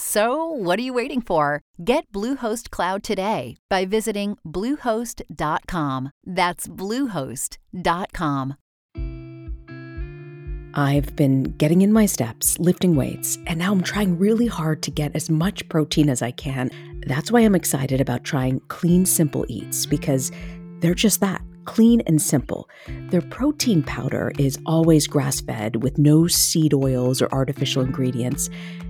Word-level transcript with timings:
So, 0.00 0.44
what 0.44 0.78
are 0.78 0.82
you 0.82 0.94
waiting 0.94 1.20
for? 1.20 1.60
Get 1.82 2.12
Bluehost 2.12 2.70
Cloud 2.70 3.02
today 3.02 3.56
by 3.68 3.84
visiting 3.84 4.38
Bluehost.com. 4.46 6.10
That's 6.24 6.68
Bluehost.com. 6.68 8.54
I've 10.74 11.16
been 11.16 11.42
getting 11.42 11.82
in 11.82 11.92
my 11.92 12.06
steps, 12.06 12.60
lifting 12.60 12.94
weights, 12.94 13.38
and 13.48 13.58
now 13.58 13.72
I'm 13.72 13.82
trying 13.82 14.16
really 14.16 14.46
hard 14.46 14.84
to 14.84 14.92
get 14.92 15.16
as 15.16 15.28
much 15.28 15.68
protein 15.68 16.08
as 16.08 16.22
I 16.22 16.30
can. 16.30 16.70
That's 17.08 17.32
why 17.32 17.40
I'm 17.40 17.56
excited 17.56 18.00
about 18.00 18.22
trying 18.22 18.60
Clean 18.68 19.04
Simple 19.04 19.46
Eats 19.48 19.84
because 19.84 20.30
they're 20.78 20.94
just 20.94 21.18
that 21.22 21.42
clean 21.68 22.00
and 22.06 22.22
simple. 22.22 22.66
Their 23.10 23.20
protein 23.20 23.82
powder 23.82 24.32
is 24.38 24.58
always 24.64 25.06
grass 25.06 25.40
fed 25.42 25.82
with 25.82 25.98
no 25.98 26.26
seed 26.26 26.72
oils 26.72 27.20
or 27.20 27.28
artificial 27.30 27.82
ingredients. 27.82 28.48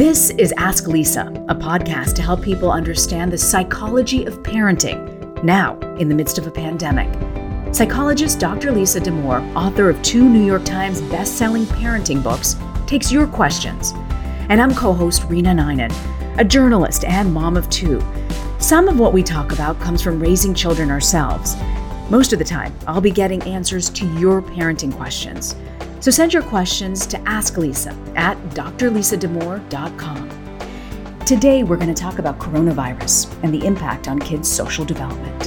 This 0.00 0.30
is 0.30 0.54
Ask 0.56 0.86
Lisa, 0.86 1.26
a 1.50 1.54
podcast 1.54 2.14
to 2.14 2.22
help 2.22 2.40
people 2.40 2.72
understand 2.72 3.30
the 3.30 3.36
psychology 3.36 4.24
of 4.24 4.42
parenting 4.42 5.44
now 5.44 5.78
in 5.98 6.08
the 6.08 6.14
midst 6.14 6.38
of 6.38 6.46
a 6.46 6.50
pandemic. 6.50 7.06
Psychologist 7.74 8.40
Dr. 8.40 8.72
Lisa 8.72 8.98
Damour, 8.98 9.42
author 9.54 9.90
of 9.90 10.00
two 10.00 10.26
New 10.26 10.42
York 10.42 10.64
Times 10.64 11.02
best-selling 11.02 11.66
parenting 11.66 12.22
books, 12.22 12.56
takes 12.86 13.12
your 13.12 13.26
questions. 13.26 13.92
And 14.48 14.58
I'm 14.58 14.74
co-host 14.74 15.24
Rena 15.24 15.50
Ninan, 15.50 15.92
a 16.38 16.44
journalist 16.46 17.04
and 17.04 17.30
mom 17.30 17.58
of 17.58 17.68
two. 17.68 18.02
Some 18.58 18.88
of 18.88 18.98
what 18.98 19.12
we 19.12 19.22
talk 19.22 19.52
about 19.52 19.78
comes 19.80 20.00
from 20.00 20.18
raising 20.18 20.54
children 20.54 20.90
ourselves. 20.90 21.56
Most 22.08 22.32
of 22.32 22.38
the 22.38 22.44
time, 22.46 22.74
I'll 22.86 23.02
be 23.02 23.10
getting 23.10 23.42
answers 23.42 23.90
to 23.90 24.06
your 24.18 24.40
parenting 24.40 24.96
questions. 24.96 25.56
So 26.00 26.10
send 26.10 26.32
your 26.32 26.42
questions 26.42 27.06
to 27.08 27.20
Ask 27.28 27.58
Lisa 27.58 27.90
at 28.16 28.38
drlisadamour.com. 28.50 30.30
Today, 31.26 31.62
we're 31.62 31.76
going 31.76 31.94
to 31.94 32.02
talk 32.02 32.18
about 32.18 32.38
coronavirus 32.38 33.30
and 33.42 33.52
the 33.52 33.66
impact 33.66 34.08
on 34.08 34.18
kids' 34.18 34.48
social 34.48 34.86
development. 34.86 35.44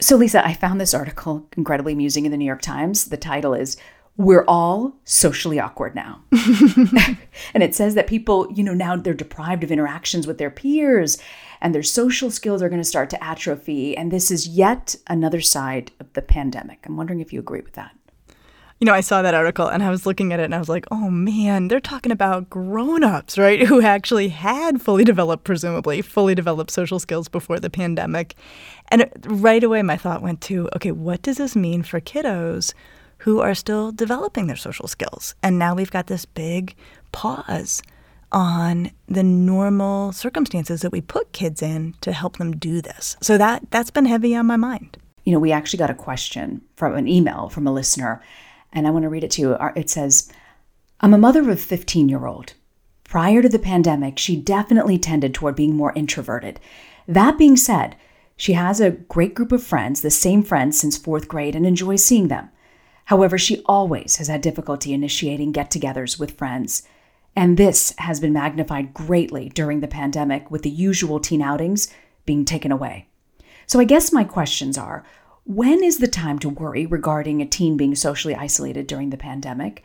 So, 0.00 0.14
Lisa, 0.14 0.46
I 0.46 0.54
found 0.54 0.80
this 0.80 0.94
article 0.94 1.48
incredibly 1.56 1.92
amusing 1.92 2.24
in 2.24 2.30
the 2.30 2.38
New 2.38 2.44
York 2.44 2.62
Times. 2.62 3.06
The 3.06 3.16
title 3.16 3.52
is 3.52 3.76
We're 4.16 4.44
All 4.46 4.94
Socially 5.04 5.58
Awkward 5.58 5.96
Now. 5.96 6.22
and 7.52 7.64
it 7.64 7.74
says 7.74 7.96
that 7.96 8.06
people, 8.06 8.48
you 8.52 8.62
know, 8.62 8.74
now 8.74 8.94
they're 8.94 9.12
deprived 9.12 9.64
of 9.64 9.72
interactions 9.72 10.28
with 10.28 10.38
their 10.38 10.50
peers 10.50 11.18
and 11.60 11.74
their 11.74 11.82
social 11.82 12.30
skills 12.30 12.62
are 12.62 12.68
going 12.68 12.80
to 12.80 12.84
start 12.84 13.10
to 13.10 13.24
atrophy. 13.24 13.96
And 13.96 14.10
this 14.10 14.30
is 14.30 14.46
yet 14.46 14.96
another 15.06 15.40
side 15.40 15.92
of 16.00 16.12
the 16.12 16.22
pandemic. 16.22 16.84
I'm 16.86 16.96
wondering 16.96 17.20
if 17.20 17.32
you 17.32 17.40
agree 17.40 17.60
with 17.60 17.74
that. 17.74 17.96
You 18.78 18.84
know, 18.84 18.92
I 18.92 19.00
saw 19.00 19.22
that 19.22 19.32
article 19.32 19.68
and 19.68 19.82
I 19.82 19.88
was 19.88 20.04
looking 20.04 20.34
at 20.34 20.40
it 20.40 20.44
and 20.44 20.54
I 20.54 20.58
was 20.58 20.68
like, 20.68 20.84
oh 20.90 21.08
man, 21.08 21.68
they're 21.68 21.80
talking 21.80 22.12
about 22.12 22.50
grown 22.50 23.02
ups, 23.02 23.38
right? 23.38 23.66
Who 23.66 23.80
actually 23.80 24.28
had 24.28 24.82
fully 24.82 25.02
developed, 25.02 25.44
presumably, 25.44 26.02
fully 26.02 26.34
developed 26.34 26.70
social 26.70 26.98
skills 26.98 27.26
before 27.26 27.58
the 27.58 27.70
pandemic. 27.70 28.34
And 28.88 29.10
right 29.24 29.64
away, 29.64 29.80
my 29.80 29.96
thought 29.96 30.20
went 30.20 30.42
to, 30.42 30.68
okay, 30.76 30.90
what 30.90 31.22
does 31.22 31.38
this 31.38 31.56
mean 31.56 31.84
for 31.84 32.02
kiddos 32.02 32.74
who 33.18 33.40
are 33.40 33.54
still 33.54 33.92
developing 33.92 34.46
their 34.46 34.56
social 34.56 34.88
skills? 34.88 35.34
And 35.42 35.58
now 35.58 35.74
we've 35.74 35.90
got 35.90 36.08
this 36.08 36.26
big 36.26 36.74
pause 37.12 37.82
on 38.32 38.90
the 39.06 39.22
normal 39.22 40.12
circumstances 40.12 40.80
that 40.82 40.92
we 40.92 41.00
put 41.00 41.32
kids 41.32 41.62
in 41.62 41.94
to 42.00 42.12
help 42.12 42.38
them 42.38 42.56
do 42.56 42.80
this. 42.80 43.16
So 43.20 43.38
that 43.38 43.70
that's 43.70 43.90
been 43.90 44.06
heavy 44.06 44.34
on 44.34 44.46
my 44.46 44.56
mind. 44.56 44.96
You 45.24 45.32
know, 45.32 45.38
we 45.38 45.52
actually 45.52 45.78
got 45.78 45.90
a 45.90 45.94
question 45.94 46.62
from 46.76 46.94
an 46.94 47.08
email 47.08 47.48
from 47.48 47.66
a 47.66 47.72
listener, 47.72 48.22
and 48.72 48.86
I 48.86 48.90
want 48.90 49.04
to 49.04 49.08
read 49.08 49.24
it 49.24 49.30
to 49.32 49.42
you. 49.42 49.52
Uh, 49.52 49.72
it 49.74 49.90
says, 49.90 50.30
"I'm 51.00 51.14
a 51.14 51.18
mother 51.18 51.40
of 51.40 51.48
a 51.48 51.56
15-year-old. 51.56 52.54
Prior 53.04 53.42
to 53.42 53.48
the 53.48 53.58
pandemic, 53.58 54.18
she 54.18 54.36
definitely 54.36 54.98
tended 54.98 55.32
toward 55.32 55.54
being 55.54 55.76
more 55.76 55.92
introverted. 55.94 56.58
That 57.06 57.38
being 57.38 57.56
said, 57.56 57.96
she 58.36 58.54
has 58.54 58.80
a 58.80 58.90
great 58.90 59.34
group 59.34 59.52
of 59.52 59.62
friends, 59.62 60.00
the 60.00 60.10
same 60.10 60.42
friends 60.42 60.78
since 60.78 60.98
4th 60.98 61.28
grade 61.28 61.54
and 61.54 61.64
enjoys 61.64 62.04
seeing 62.04 62.28
them. 62.28 62.50
However, 63.06 63.38
she 63.38 63.62
always 63.66 64.16
has 64.16 64.26
had 64.26 64.40
difficulty 64.40 64.92
initiating 64.92 65.52
get-togethers 65.52 66.18
with 66.18 66.36
friends." 66.36 66.82
And 67.36 67.58
this 67.58 67.94
has 67.98 68.18
been 68.18 68.32
magnified 68.32 68.94
greatly 68.94 69.50
during 69.50 69.80
the 69.80 69.88
pandemic 69.88 70.50
with 70.50 70.62
the 70.62 70.70
usual 70.70 71.20
teen 71.20 71.42
outings 71.42 71.92
being 72.24 72.46
taken 72.46 72.72
away. 72.72 73.08
So 73.66 73.78
I 73.78 73.84
guess 73.84 74.10
my 74.10 74.24
questions 74.24 74.78
are 74.78 75.04
when 75.44 75.84
is 75.84 75.98
the 75.98 76.08
time 76.08 76.38
to 76.40 76.48
worry 76.48 76.86
regarding 76.86 77.40
a 77.40 77.46
teen 77.46 77.76
being 77.76 77.94
socially 77.94 78.34
isolated 78.34 78.86
during 78.86 79.10
the 79.10 79.16
pandemic? 79.16 79.84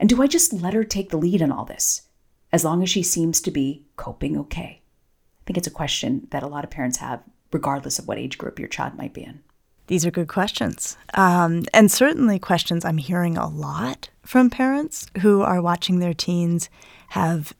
And 0.00 0.08
do 0.08 0.22
I 0.22 0.26
just 0.26 0.52
let 0.52 0.74
her 0.74 0.84
take 0.84 1.10
the 1.10 1.18
lead 1.18 1.42
in 1.42 1.52
all 1.52 1.64
this, 1.64 2.02
as 2.50 2.64
long 2.64 2.82
as 2.82 2.88
she 2.88 3.02
seems 3.02 3.40
to 3.42 3.50
be 3.50 3.84
coping 3.96 4.38
okay? 4.38 4.80
I 4.80 5.42
think 5.44 5.58
it's 5.58 5.66
a 5.66 5.72
question 5.72 6.28
that 6.30 6.42
a 6.42 6.48
lot 6.48 6.64
of 6.64 6.70
parents 6.70 6.98
have, 6.98 7.22
regardless 7.52 7.98
of 7.98 8.08
what 8.08 8.18
age 8.18 8.38
group 8.38 8.58
your 8.58 8.68
child 8.68 8.96
might 8.96 9.12
be 9.12 9.24
in. 9.24 9.42
These 9.88 10.06
are 10.06 10.10
good 10.10 10.28
questions. 10.28 10.96
Um, 11.14 11.64
and 11.74 11.90
certainly 11.90 12.38
questions 12.38 12.84
I'm 12.84 12.98
hearing 12.98 13.36
a 13.36 13.48
lot 13.48 14.10
from 14.24 14.50
parents 14.50 15.08
who 15.20 15.42
are 15.42 15.60
watching 15.60 15.98
their 15.98 16.14
teens 16.14 16.70
have 17.08 17.52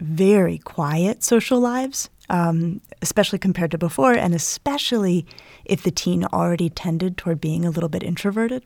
very 0.00 0.58
quiet 0.58 1.22
social 1.22 1.60
lives, 1.60 2.10
um, 2.28 2.80
especially 3.02 3.38
compared 3.38 3.70
to 3.70 3.78
before, 3.78 4.12
and 4.12 4.34
especially 4.34 5.26
if 5.64 5.82
the 5.82 5.90
teen 5.90 6.24
already 6.24 6.68
tended 6.68 7.16
toward 7.16 7.40
being 7.40 7.64
a 7.64 7.70
little 7.70 7.88
bit 7.88 8.02
introverted. 8.02 8.64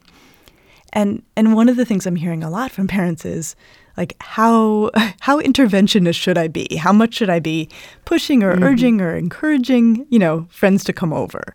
And 0.93 1.23
and 1.37 1.55
one 1.55 1.69
of 1.69 1.77
the 1.77 1.85
things 1.85 2.07
I'm 2.07 2.17
hearing 2.17 2.43
a 2.43 2.49
lot 2.49 2.71
from 2.71 2.87
parents 2.87 3.25
is 3.25 3.57
like 3.97 4.17
how 4.21 4.91
how 5.21 5.41
interventionist 5.41 6.15
should 6.15 6.39
I 6.39 6.49
be? 6.49 6.77
How 6.77 6.93
much 6.93 7.15
should 7.15 7.29
I 7.29 7.41
be 7.41 7.69
pushing 8.05 8.43
or 8.43 8.55
mm-hmm. 8.55 8.65
urging 8.65 9.01
or 9.01 9.17
encouraging, 9.17 10.07
you 10.09 10.19
know, 10.19 10.47
friends 10.51 10.85
to 10.85 10.93
come 10.93 11.13
over? 11.13 11.53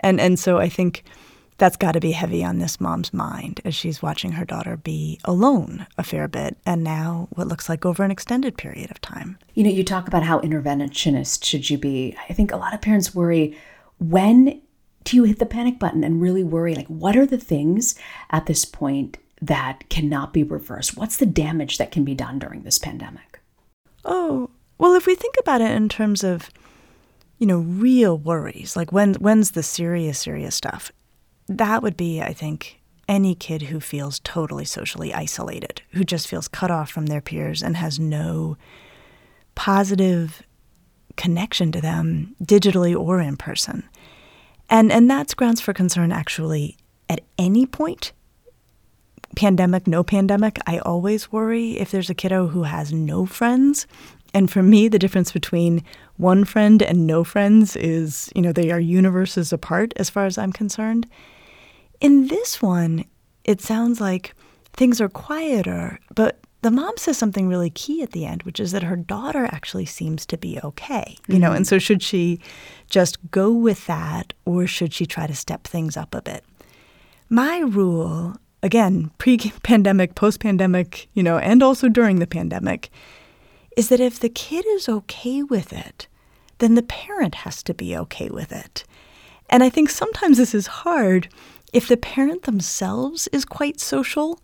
And 0.00 0.20
and 0.20 0.38
so 0.38 0.58
I 0.58 0.68
think 0.68 1.04
that's 1.58 1.76
got 1.76 1.92
to 1.92 2.00
be 2.00 2.12
heavy 2.12 2.42
on 2.42 2.58
this 2.58 2.80
mom's 2.80 3.12
mind 3.12 3.60
as 3.66 3.74
she's 3.74 4.00
watching 4.00 4.32
her 4.32 4.46
daughter 4.46 4.78
be 4.78 5.20
alone 5.24 5.86
a 5.98 6.02
fair 6.02 6.26
bit 6.26 6.56
and 6.64 6.82
now 6.82 7.28
what 7.32 7.48
looks 7.48 7.68
like 7.68 7.84
over 7.84 8.02
an 8.02 8.10
extended 8.10 8.56
period 8.56 8.90
of 8.90 8.98
time. 9.02 9.36
You 9.54 9.64
know, 9.64 9.70
you 9.70 9.84
talk 9.84 10.08
about 10.08 10.22
how 10.22 10.40
interventionist 10.40 11.44
should 11.44 11.68
you 11.68 11.76
be. 11.76 12.16
I 12.30 12.32
think 12.32 12.50
a 12.50 12.56
lot 12.56 12.72
of 12.72 12.80
parents 12.80 13.14
worry 13.14 13.58
when 13.98 14.62
do 15.04 15.16
you 15.16 15.24
hit 15.24 15.38
the 15.38 15.46
panic 15.46 15.78
button 15.78 16.04
and 16.04 16.20
really 16.20 16.44
worry? 16.44 16.74
Like, 16.74 16.86
what 16.88 17.16
are 17.16 17.26
the 17.26 17.38
things 17.38 17.94
at 18.30 18.46
this 18.46 18.64
point 18.64 19.18
that 19.40 19.88
cannot 19.88 20.32
be 20.32 20.42
reversed? 20.42 20.96
What's 20.96 21.16
the 21.16 21.26
damage 21.26 21.78
that 21.78 21.90
can 21.90 22.04
be 22.04 22.14
done 22.14 22.38
during 22.38 22.62
this 22.62 22.78
pandemic? 22.78 23.40
Oh, 24.04 24.50
well, 24.78 24.94
if 24.94 25.06
we 25.06 25.14
think 25.14 25.36
about 25.40 25.60
it 25.60 25.70
in 25.72 25.88
terms 25.88 26.24
of, 26.24 26.50
you 27.40 27.46
know, 27.46 27.58
real 27.58 28.18
worries, 28.18 28.76
like 28.76 28.92
when 28.92 29.14
when's 29.14 29.52
the 29.52 29.62
serious, 29.62 30.18
serious 30.18 30.54
stuff, 30.54 30.92
that 31.48 31.82
would 31.82 31.96
be, 31.96 32.20
I 32.20 32.34
think, 32.34 32.80
any 33.08 33.34
kid 33.34 33.62
who 33.62 33.80
feels 33.80 34.20
totally 34.20 34.66
socially 34.66 35.12
isolated, 35.12 35.82
who 35.92 36.04
just 36.04 36.28
feels 36.28 36.46
cut 36.46 36.70
off 36.70 36.90
from 36.90 37.06
their 37.06 37.22
peers 37.22 37.62
and 37.62 37.76
has 37.78 37.98
no 37.98 38.58
positive 39.54 40.42
connection 41.16 41.72
to 41.72 41.80
them 41.80 42.36
digitally 42.44 42.94
or 42.94 43.20
in 43.20 43.36
person. 43.36 43.88
And 44.68 44.92
and 44.92 45.10
that's 45.10 45.34
grounds 45.34 45.62
for 45.62 45.72
concern 45.72 46.12
actually 46.12 46.76
at 47.08 47.22
any 47.38 47.64
point. 47.64 48.12
Pandemic, 49.34 49.86
no 49.86 50.04
pandemic, 50.04 50.58
I 50.66 50.78
always 50.78 51.32
worry 51.32 51.78
if 51.78 51.90
there's 51.90 52.10
a 52.10 52.14
kiddo 52.14 52.48
who 52.48 52.64
has 52.64 52.92
no 52.92 53.24
friends. 53.26 53.86
And 54.32 54.50
for 54.50 54.62
me, 54.62 54.88
the 54.88 54.98
difference 54.98 55.32
between 55.32 55.82
one 56.16 56.44
friend 56.44 56.82
and 56.82 57.06
no 57.06 57.24
friends 57.24 57.76
is, 57.76 58.30
you 58.34 58.42
know, 58.42 58.52
they 58.52 58.70
are 58.70 58.80
universes 58.80 59.52
apart 59.52 59.92
as 59.96 60.10
far 60.10 60.26
as 60.26 60.38
I'm 60.38 60.52
concerned. 60.52 61.06
In 62.00 62.28
this 62.28 62.62
one, 62.62 63.04
it 63.44 63.60
sounds 63.60 64.00
like 64.00 64.34
things 64.72 65.00
are 65.00 65.08
quieter, 65.08 65.98
but 66.14 66.40
the 66.62 66.70
mom 66.70 66.96
says 66.96 67.16
something 67.16 67.48
really 67.48 67.70
key 67.70 68.02
at 68.02 68.12
the 68.12 68.26
end, 68.26 68.42
which 68.42 68.60
is 68.60 68.72
that 68.72 68.82
her 68.82 68.96
daughter 68.96 69.46
actually 69.46 69.86
seems 69.86 70.26
to 70.26 70.36
be 70.36 70.60
okay. 70.62 71.16
You 71.26 71.38
know, 71.38 71.48
mm-hmm. 71.48 71.56
and 71.56 71.66
so 71.66 71.78
should 71.78 72.02
she 72.02 72.38
just 72.90 73.18
go 73.30 73.50
with 73.50 73.86
that 73.86 74.34
or 74.44 74.66
should 74.66 74.92
she 74.92 75.06
try 75.06 75.26
to 75.26 75.34
step 75.34 75.64
things 75.64 75.96
up 75.96 76.14
a 76.14 76.20
bit? 76.20 76.44
My 77.30 77.60
rule, 77.60 78.36
again, 78.62 79.10
pre 79.18 79.38
pandemic, 79.62 80.14
post 80.14 80.40
pandemic, 80.40 81.08
you 81.14 81.22
know, 81.22 81.38
and 81.38 81.62
also 81.62 81.88
during 81.88 82.18
the 82.18 82.26
pandemic, 82.26 82.90
is 83.80 83.88
that 83.88 83.98
if 83.98 84.20
the 84.20 84.28
kid 84.28 84.66
is 84.66 84.90
okay 84.90 85.42
with 85.42 85.72
it, 85.72 86.06
then 86.58 86.74
the 86.74 86.82
parent 86.82 87.34
has 87.36 87.62
to 87.62 87.72
be 87.72 87.96
okay 87.96 88.28
with 88.28 88.52
it. 88.52 88.84
And 89.48 89.64
I 89.64 89.70
think 89.70 89.88
sometimes 89.88 90.36
this 90.36 90.54
is 90.54 90.66
hard 90.84 91.30
if 91.72 91.88
the 91.88 91.96
parent 91.96 92.42
themselves 92.42 93.26
is 93.28 93.46
quite 93.46 93.80
social 93.80 94.38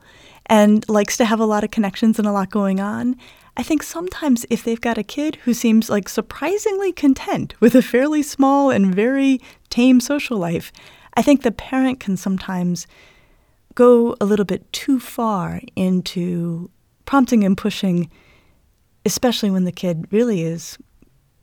and 0.46 0.88
likes 0.88 1.18
to 1.18 1.26
have 1.26 1.38
a 1.38 1.44
lot 1.44 1.64
of 1.64 1.70
connections 1.70 2.18
and 2.18 2.26
a 2.26 2.32
lot 2.32 2.48
going 2.48 2.80
on, 2.80 3.14
I 3.58 3.62
think 3.62 3.82
sometimes 3.82 4.46
if 4.48 4.64
they've 4.64 4.80
got 4.80 4.96
a 4.96 5.02
kid 5.02 5.36
who 5.44 5.52
seems 5.52 5.90
like 5.90 6.08
surprisingly 6.08 6.92
content 6.92 7.52
with 7.60 7.74
a 7.74 7.82
fairly 7.82 8.22
small 8.22 8.70
and 8.70 8.94
very 8.94 9.42
tame 9.68 10.00
social 10.00 10.38
life, 10.38 10.72
I 11.12 11.20
think 11.20 11.42
the 11.42 11.52
parent 11.52 12.00
can 12.00 12.16
sometimes 12.16 12.86
go 13.74 14.16
a 14.18 14.24
little 14.24 14.46
bit 14.46 14.72
too 14.72 14.98
far 14.98 15.60
into 15.76 16.70
prompting 17.04 17.44
and 17.44 17.54
pushing, 17.54 18.10
especially 19.06 19.50
when 19.50 19.64
the 19.64 19.72
kid 19.72 20.06
really 20.10 20.42
is 20.42 20.76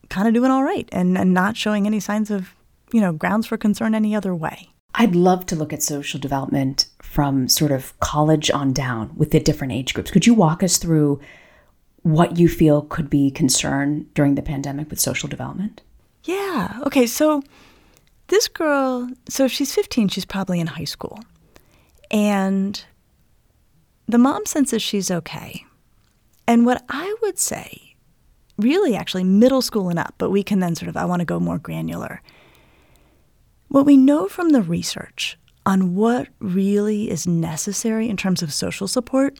kind 0.09 0.27
of 0.27 0.33
doing 0.33 0.51
all 0.51 0.63
right 0.63 0.87
and, 0.91 1.17
and 1.17 1.33
not 1.33 1.57
showing 1.57 1.87
any 1.87 1.99
signs 1.99 2.29
of, 2.29 2.53
you 2.91 3.01
know, 3.01 3.13
grounds 3.13 3.47
for 3.47 3.57
concern 3.57 3.95
any 3.95 4.13
other 4.15 4.35
way. 4.35 4.69
I'd 4.95 5.15
love 5.15 5.47
to 5.47 5.55
look 5.55 5.73
at 5.73 5.81
social 5.81 6.19
development 6.19 6.87
from 7.01 7.47
sort 7.47 7.71
of 7.71 7.97
college 7.99 8.51
on 8.51 8.73
down 8.73 9.11
with 9.15 9.31
the 9.31 9.39
different 9.39 9.73
age 9.73 9.93
groups. 9.93 10.11
Could 10.11 10.27
you 10.27 10.35
walk 10.35 10.61
us 10.61 10.77
through 10.77 11.19
what 12.03 12.37
you 12.37 12.47
feel 12.47 12.83
could 12.83 13.09
be 13.09 13.31
concern 13.31 14.07
during 14.13 14.35
the 14.35 14.41
pandemic 14.41 14.89
with 14.89 14.99
social 14.99 15.29
development? 15.29 15.81
Yeah. 16.25 16.79
Okay. 16.85 17.07
So 17.07 17.41
this 18.27 18.47
girl, 18.47 19.09
so 19.29 19.45
if 19.45 19.51
she's 19.51 19.73
15, 19.73 20.09
she's 20.09 20.25
probably 20.25 20.59
in 20.59 20.67
high 20.67 20.83
school. 20.83 21.19
And 22.11 22.83
the 24.07 24.17
mom 24.17 24.45
senses 24.45 24.81
she's 24.81 25.09
okay. 25.09 25.65
And 26.47 26.65
what 26.65 26.83
I 26.89 27.15
would 27.21 27.39
say, 27.39 27.95
really 28.57 28.95
actually 28.95 29.23
middle 29.23 29.61
school 29.61 29.89
and 29.89 29.99
up, 29.99 30.15
but 30.17 30.29
we 30.29 30.43
can 30.43 30.59
then 30.59 30.75
sort 30.75 30.89
of, 30.89 30.97
I 30.97 31.05
want 31.05 31.21
to 31.21 31.25
go 31.25 31.39
more 31.39 31.57
granular 31.57 32.21
what 33.73 33.87
we 33.87 33.97
know 33.97 34.27
from 34.27 34.49
the 34.49 34.61
research 34.61 35.35
on 35.65 35.95
what 35.95 36.27
really 36.37 37.09
is 37.09 37.25
necessary 37.25 38.07
in 38.07 38.15
terms 38.15 38.43
of 38.43 38.53
social 38.53 38.87
support, 38.87 39.39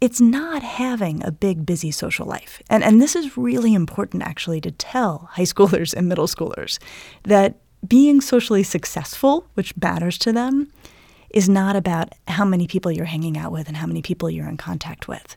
it's 0.00 0.20
not 0.20 0.62
having 0.62 1.20
a 1.24 1.32
big, 1.32 1.66
busy 1.66 1.90
social 1.90 2.26
life. 2.26 2.62
And, 2.70 2.84
and 2.84 3.02
this 3.02 3.16
is 3.16 3.36
really 3.36 3.74
important 3.74 4.22
actually 4.22 4.60
to 4.60 4.70
tell 4.70 5.30
high 5.32 5.42
schoolers 5.42 5.92
and 5.92 6.08
middle 6.08 6.28
schoolers 6.28 6.78
that 7.24 7.56
being 7.88 8.20
socially 8.20 8.62
successful, 8.62 9.48
which 9.54 9.76
matters 9.76 10.16
to 10.18 10.32
them, 10.32 10.70
is 11.32 11.48
not 11.48 11.76
about 11.76 12.12
how 12.28 12.44
many 12.44 12.66
people 12.66 12.90
you're 12.92 13.04
hanging 13.04 13.36
out 13.36 13.52
with 13.52 13.68
and 13.68 13.76
how 13.76 13.86
many 13.86 14.02
people 14.02 14.30
you're 14.30 14.48
in 14.48 14.56
contact 14.56 15.08
with. 15.08 15.36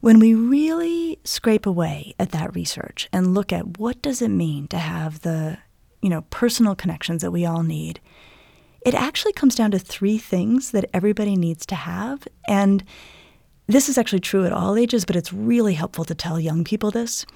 When 0.00 0.18
we 0.18 0.34
really 0.34 1.18
scrape 1.24 1.66
away 1.66 2.14
at 2.18 2.30
that 2.30 2.54
research 2.54 3.08
and 3.12 3.34
look 3.34 3.52
at 3.52 3.78
what 3.78 4.00
does 4.00 4.22
it 4.22 4.28
mean 4.28 4.66
to 4.68 4.78
have 4.78 5.20
the 5.20 5.58
you 6.00 6.08
know, 6.08 6.22
personal 6.30 6.74
connections 6.74 7.22
that 7.22 7.30
we 7.30 7.44
all 7.44 7.62
need. 7.62 8.00
It 8.82 8.94
actually 8.94 9.32
comes 9.32 9.54
down 9.54 9.70
to 9.72 9.78
three 9.78 10.18
things 10.18 10.70
that 10.70 10.88
everybody 10.94 11.36
needs 11.36 11.66
to 11.66 11.74
have. 11.74 12.26
And 12.48 12.82
this 13.66 13.88
is 13.88 13.98
actually 13.98 14.20
true 14.20 14.46
at 14.46 14.52
all 14.52 14.76
ages, 14.76 15.04
but 15.04 15.16
it's 15.16 15.32
really 15.32 15.74
helpful 15.74 16.04
to 16.06 16.14
tell 16.14 16.40
young 16.40 16.64
people 16.64 16.90
this. 16.90 17.26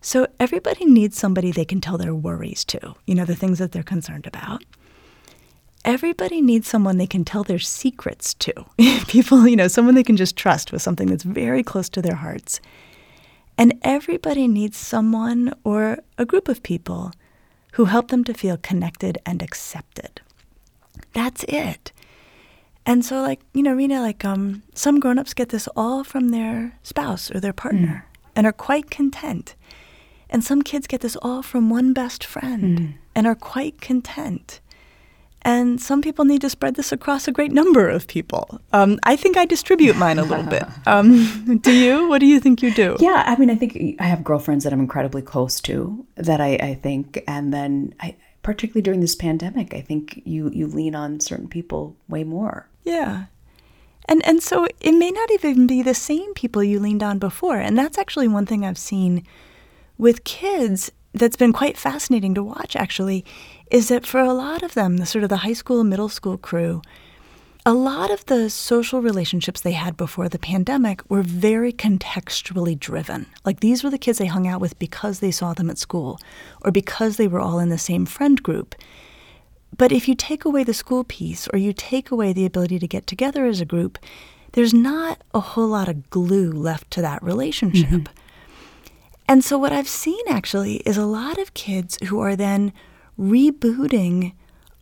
So 0.00 0.26
everybody 0.38 0.86
needs 0.86 1.18
somebody 1.18 1.52
they 1.52 1.66
can 1.66 1.80
tell 1.80 1.98
their 1.98 2.14
worries 2.14 2.64
to, 2.66 2.94
you 3.06 3.14
know, 3.14 3.26
the 3.26 3.36
things 3.36 3.58
that 3.58 3.72
they're 3.72 3.82
concerned 3.82 4.26
about. 4.26 4.64
Everybody 5.84 6.42
needs 6.42 6.68
someone 6.68 6.98
they 6.98 7.06
can 7.06 7.24
tell 7.24 7.42
their 7.42 7.58
secrets 7.58 8.34
to. 8.34 8.52
People, 9.08 9.48
you 9.48 9.56
know, 9.56 9.68
someone 9.68 9.94
they 9.94 10.02
can 10.02 10.16
just 10.16 10.36
trust 10.36 10.72
with 10.72 10.82
something 10.82 11.08
that's 11.08 11.24
very 11.24 11.62
close 11.62 11.88
to 11.90 12.02
their 12.02 12.16
hearts. 12.16 12.60
And 13.56 13.78
everybody 13.82 14.48
needs 14.48 14.76
someone 14.76 15.54
or 15.64 15.98
a 16.16 16.24
group 16.24 16.48
of 16.48 16.62
people 16.62 17.12
who 17.72 17.84
help 17.86 18.08
them 18.08 18.24
to 18.24 18.34
feel 18.34 18.56
connected 18.56 19.18
and 19.26 19.42
accepted. 19.42 20.20
That's 21.12 21.44
it. 21.44 21.92
And 22.86 23.04
so, 23.04 23.20
like, 23.20 23.40
you 23.52 23.62
know, 23.62 23.74
Rena, 23.74 24.00
like, 24.00 24.24
um, 24.24 24.62
some 24.74 24.98
grown-ups 24.98 25.34
get 25.34 25.50
this 25.50 25.68
all 25.76 26.04
from 26.04 26.28
their 26.28 26.78
spouse 26.82 27.30
or 27.30 27.38
their 27.38 27.52
partner 27.52 28.06
mm. 28.06 28.30
and 28.34 28.46
are 28.46 28.52
quite 28.52 28.90
content. 28.90 29.54
And 30.30 30.42
some 30.42 30.62
kids 30.62 30.86
get 30.86 31.00
this 31.00 31.16
all 31.16 31.42
from 31.42 31.70
one 31.70 31.92
best 31.92 32.24
friend 32.24 32.78
mm. 32.78 32.94
and 33.14 33.26
are 33.26 33.34
quite 33.34 33.80
content. 33.80 34.60
And 35.42 35.80
some 35.80 36.02
people 36.02 36.24
need 36.24 36.42
to 36.42 36.50
spread 36.50 36.74
this 36.74 36.92
across 36.92 37.26
a 37.26 37.32
great 37.32 37.50
number 37.52 37.88
of 37.88 38.06
people. 38.06 38.60
Um, 38.72 38.98
I 39.04 39.16
think 39.16 39.36
I 39.36 39.46
distribute 39.46 39.96
mine 39.96 40.18
a 40.18 40.24
little 40.24 40.44
bit. 40.44 40.64
Um, 40.86 41.58
do 41.62 41.72
you? 41.72 42.08
What 42.08 42.18
do 42.18 42.26
you 42.26 42.40
think 42.40 42.62
you 42.62 42.74
do? 42.74 42.96
Yeah, 42.98 43.22
I 43.26 43.36
mean, 43.36 43.48
I 43.48 43.54
think 43.54 43.96
I 44.00 44.04
have 44.04 44.24
girlfriends 44.24 44.64
that 44.64 44.72
I'm 44.72 44.80
incredibly 44.80 45.22
close 45.22 45.60
to 45.62 46.04
that 46.16 46.40
I, 46.40 46.54
I 46.54 46.74
think, 46.74 47.22
and 47.28 47.54
then 47.54 47.94
I, 48.00 48.16
particularly 48.42 48.82
during 48.82 49.00
this 49.00 49.14
pandemic, 49.14 49.72
I 49.72 49.82
think 49.82 50.22
you 50.24 50.50
you 50.50 50.66
lean 50.66 50.94
on 50.94 51.20
certain 51.20 51.48
people 51.48 51.96
way 52.08 52.24
more. 52.24 52.68
Yeah. 52.82 53.26
And 54.08 54.26
and 54.26 54.42
so 54.42 54.66
it 54.80 54.92
may 54.92 55.10
not 55.10 55.30
even 55.30 55.66
be 55.66 55.82
the 55.82 55.94
same 55.94 56.34
people 56.34 56.62
you 56.62 56.80
leaned 56.80 57.02
on 57.02 57.18
before. 57.18 57.58
And 57.58 57.78
that's 57.78 57.98
actually 57.98 58.26
one 58.26 58.46
thing 58.46 58.64
I've 58.64 58.78
seen 58.78 59.24
with 59.96 60.24
kids 60.24 60.90
that's 61.12 61.36
been 61.36 61.52
quite 61.52 61.76
fascinating 61.76 62.34
to 62.34 62.42
watch 62.42 62.76
actually 62.76 63.24
is 63.70 63.88
that 63.88 64.06
for 64.06 64.20
a 64.20 64.32
lot 64.32 64.62
of 64.62 64.74
them, 64.74 64.96
the 64.96 65.06
sort 65.06 65.22
of 65.22 65.30
the 65.30 65.38
high 65.38 65.52
school, 65.52 65.84
middle 65.84 66.08
school 66.08 66.36
crew, 66.36 66.82
a 67.66 67.74
lot 67.74 68.10
of 68.10 68.24
the 68.26 68.48
social 68.48 69.02
relationships 69.02 69.60
they 69.60 69.72
had 69.72 69.96
before 69.96 70.28
the 70.28 70.38
pandemic 70.38 71.08
were 71.10 71.22
very 71.22 71.72
contextually 71.72 72.78
driven. 72.78 73.26
Like 73.44 73.60
these 73.60 73.84
were 73.84 73.90
the 73.90 73.98
kids 73.98 74.18
they 74.18 74.26
hung 74.26 74.48
out 74.48 74.60
with 74.60 74.78
because 74.78 75.20
they 75.20 75.30
saw 75.30 75.52
them 75.52 75.70
at 75.70 75.78
school 75.78 76.18
or 76.62 76.72
because 76.72 77.16
they 77.16 77.28
were 77.28 77.40
all 77.40 77.58
in 77.58 77.68
the 77.68 77.78
same 77.78 78.06
friend 78.06 78.42
group. 78.42 78.74
But 79.76 79.92
if 79.92 80.08
you 80.08 80.14
take 80.14 80.44
away 80.44 80.64
the 80.64 80.74
school 80.74 81.04
piece 81.04 81.48
or 81.52 81.58
you 81.58 81.72
take 81.72 82.10
away 82.10 82.32
the 82.32 82.46
ability 82.46 82.78
to 82.78 82.88
get 82.88 83.06
together 83.06 83.44
as 83.46 83.60
a 83.60 83.66
group, 83.66 83.98
there's 84.52 84.74
not 84.74 85.22
a 85.32 85.40
whole 85.40 85.68
lot 85.68 85.88
of 85.88 86.10
glue 86.10 86.50
left 86.50 86.90
to 86.92 87.02
that 87.02 87.22
relationship. 87.22 87.88
Mm-hmm. 87.88 88.14
And 89.28 89.44
so, 89.44 89.58
what 89.58 89.72
I've 89.72 89.86
seen 89.86 90.20
actually 90.28 90.78
is 90.78 90.96
a 90.96 91.06
lot 91.06 91.38
of 91.38 91.54
kids 91.54 91.98
who 92.08 92.18
are 92.18 92.34
then 92.34 92.72
rebooting 93.20 94.32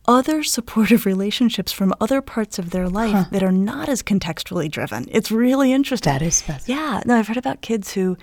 other 0.07 0.41
supportive 0.41 1.05
relationships 1.05 1.71
from 1.71 1.93
other 2.01 2.21
parts 2.21 2.57
of 2.57 2.71
their 2.71 2.89
life 2.89 3.11
huh. 3.11 3.25
that 3.31 3.43
are 3.43 3.51
not 3.51 3.89
as 3.89 4.01
contextually 4.01 4.71
driven. 4.71 5.05
It's 5.11 5.29
really 5.29 5.71
interesting. 5.71 6.11
That 6.11 6.23
is 6.23 6.41
fascinating. 6.41 6.83
Yeah. 6.83 7.01
No, 7.05 7.15
I've 7.15 7.27
heard 7.27 7.37
about 7.37 7.61
kids 7.61 7.93
who, 7.93 8.17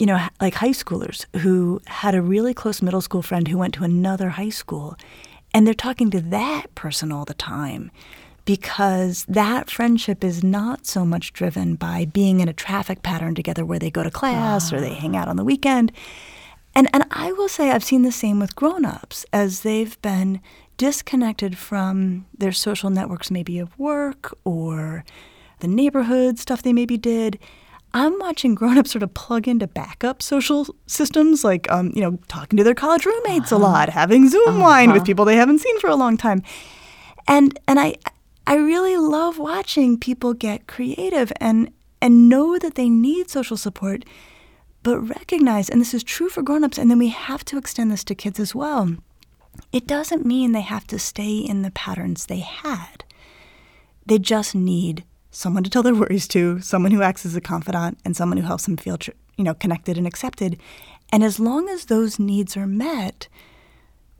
you 0.00 0.06
know, 0.06 0.20
like 0.40 0.54
high 0.54 0.70
schoolers 0.70 1.26
who 1.36 1.80
had 1.86 2.14
a 2.14 2.22
really 2.22 2.54
close 2.54 2.82
middle 2.82 3.00
school 3.00 3.22
friend 3.22 3.46
who 3.46 3.58
went 3.58 3.74
to 3.74 3.84
another 3.84 4.30
high 4.30 4.48
school, 4.48 4.96
and 5.54 5.64
they're 5.64 5.74
talking 5.74 6.10
to 6.10 6.20
that 6.20 6.74
person 6.74 7.12
all 7.12 7.24
the 7.24 7.34
time 7.34 7.92
because 8.44 9.24
that 9.28 9.70
friendship 9.70 10.24
is 10.24 10.42
not 10.42 10.86
so 10.86 11.04
much 11.04 11.32
driven 11.32 11.74
by 11.74 12.04
being 12.04 12.40
in 12.40 12.48
a 12.48 12.52
traffic 12.52 13.02
pattern 13.02 13.34
together 13.34 13.64
where 13.64 13.78
they 13.78 13.90
go 13.90 14.02
to 14.02 14.10
class 14.10 14.72
or 14.72 14.80
they 14.80 14.92
ah. 14.92 15.00
hang 15.00 15.16
out 15.16 15.28
on 15.28 15.36
the 15.36 15.44
weekend 15.44 15.92
And 16.76 16.90
and 16.92 17.06
I 17.10 17.32
will 17.32 17.48
say 17.48 17.70
I've 17.70 17.82
seen 17.82 18.02
the 18.02 18.12
same 18.12 18.38
with 18.38 18.54
grown-ups 18.54 19.24
as 19.32 19.62
they've 19.62 20.00
been 20.02 20.42
disconnected 20.76 21.56
from 21.56 22.26
their 22.36 22.52
social 22.52 22.90
networks 22.90 23.30
maybe 23.30 23.58
of 23.58 23.76
work 23.78 24.36
or 24.44 25.02
the 25.60 25.68
neighborhood 25.68 26.38
stuff 26.38 26.62
they 26.62 26.74
maybe 26.74 26.98
did. 26.98 27.38
I'm 27.94 28.18
watching 28.18 28.54
grown-ups 28.54 28.90
sort 28.90 29.02
of 29.02 29.14
plug 29.14 29.48
into 29.48 29.66
backup 29.66 30.20
social 30.20 30.66
systems, 30.86 31.42
like 31.44 31.70
um, 31.72 31.92
you 31.94 32.02
know, 32.02 32.18
talking 32.28 32.58
to 32.58 32.64
their 32.64 32.74
college 32.74 33.06
roommates 33.06 33.52
uh-huh. 33.52 33.62
a 33.62 33.66
lot, 33.66 33.88
having 33.88 34.28
Zoom 34.28 34.46
uh-huh. 34.46 34.60
wine 34.60 34.92
with 34.92 35.06
people 35.06 35.24
they 35.24 35.36
haven't 35.36 35.60
seen 35.60 35.80
for 35.80 35.88
a 35.88 35.96
long 35.96 36.18
time, 36.18 36.42
and 37.26 37.58
and 37.66 37.80
I 37.80 37.96
I 38.46 38.56
really 38.56 38.98
love 38.98 39.38
watching 39.38 39.98
people 39.98 40.34
get 40.34 40.66
creative 40.66 41.32
and 41.40 41.70
and 42.02 42.28
know 42.28 42.58
that 42.58 42.74
they 42.74 42.90
need 42.90 43.30
social 43.30 43.56
support, 43.56 44.04
but 44.86 45.00
recognize, 45.00 45.68
and 45.68 45.80
this 45.80 45.92
is 45.92 46.04
true 46.04 46.28
for 46.28 46.44
grown-ups, 46.44 46.78
and 46.78 46.88
then 46.88 47.00
we 47.00 47.08
have 47.08 47.44
to 47.46 47.58
extend 47.58 47.90
this 47.90 48.04
to 48.04 48.14
kids 48.14 48.38
as 48.38 48.54
well. 48.54 48.94
It 49.72 49.84
doesn't 49.84 50.24
mean 50.24 50.52
they 50.52 50.60
have 50.60 50.86
to 50.86 50.98
stay 51.00 51.38
in 51.38 51.62
the 51.62 51.72
patterns 51.72 52.26
they 52.26 52.38
had. 52.38 53.02
They 54.06 54.20
just 54.20 54.54
need 54.54 55.02
someone 55.32 55.64
to 55.64 55.70
tell 55.70 55.82
their 55.82 55.92
worries 55.92 56.28
to, 56.28 56.60
someone 56.60 56.92
who 56.92 57.02
acts 57.02 57.26
as 57.26 57.34
a 57.34 57.40
confidant, 57.40 57.98
and 58.04 58.16
someone 58.16 58.38
who 58.38 58.46
helps 58.46 58.66
them 58.66 58.76
feel, 58.76 58.96
you 59.36 59.42
know, 59.42 59.54
connected 59.54 59.98
and 59.98 60.06
accepted. 60.06 60.56
And 61.10 61.24
as 61.24 61.40
long 61.40 61.68
as 61.68 61.86
those 61.86 62.20
needs 62.20 62.56
are 62.56 62.68
met, 62.68 63.26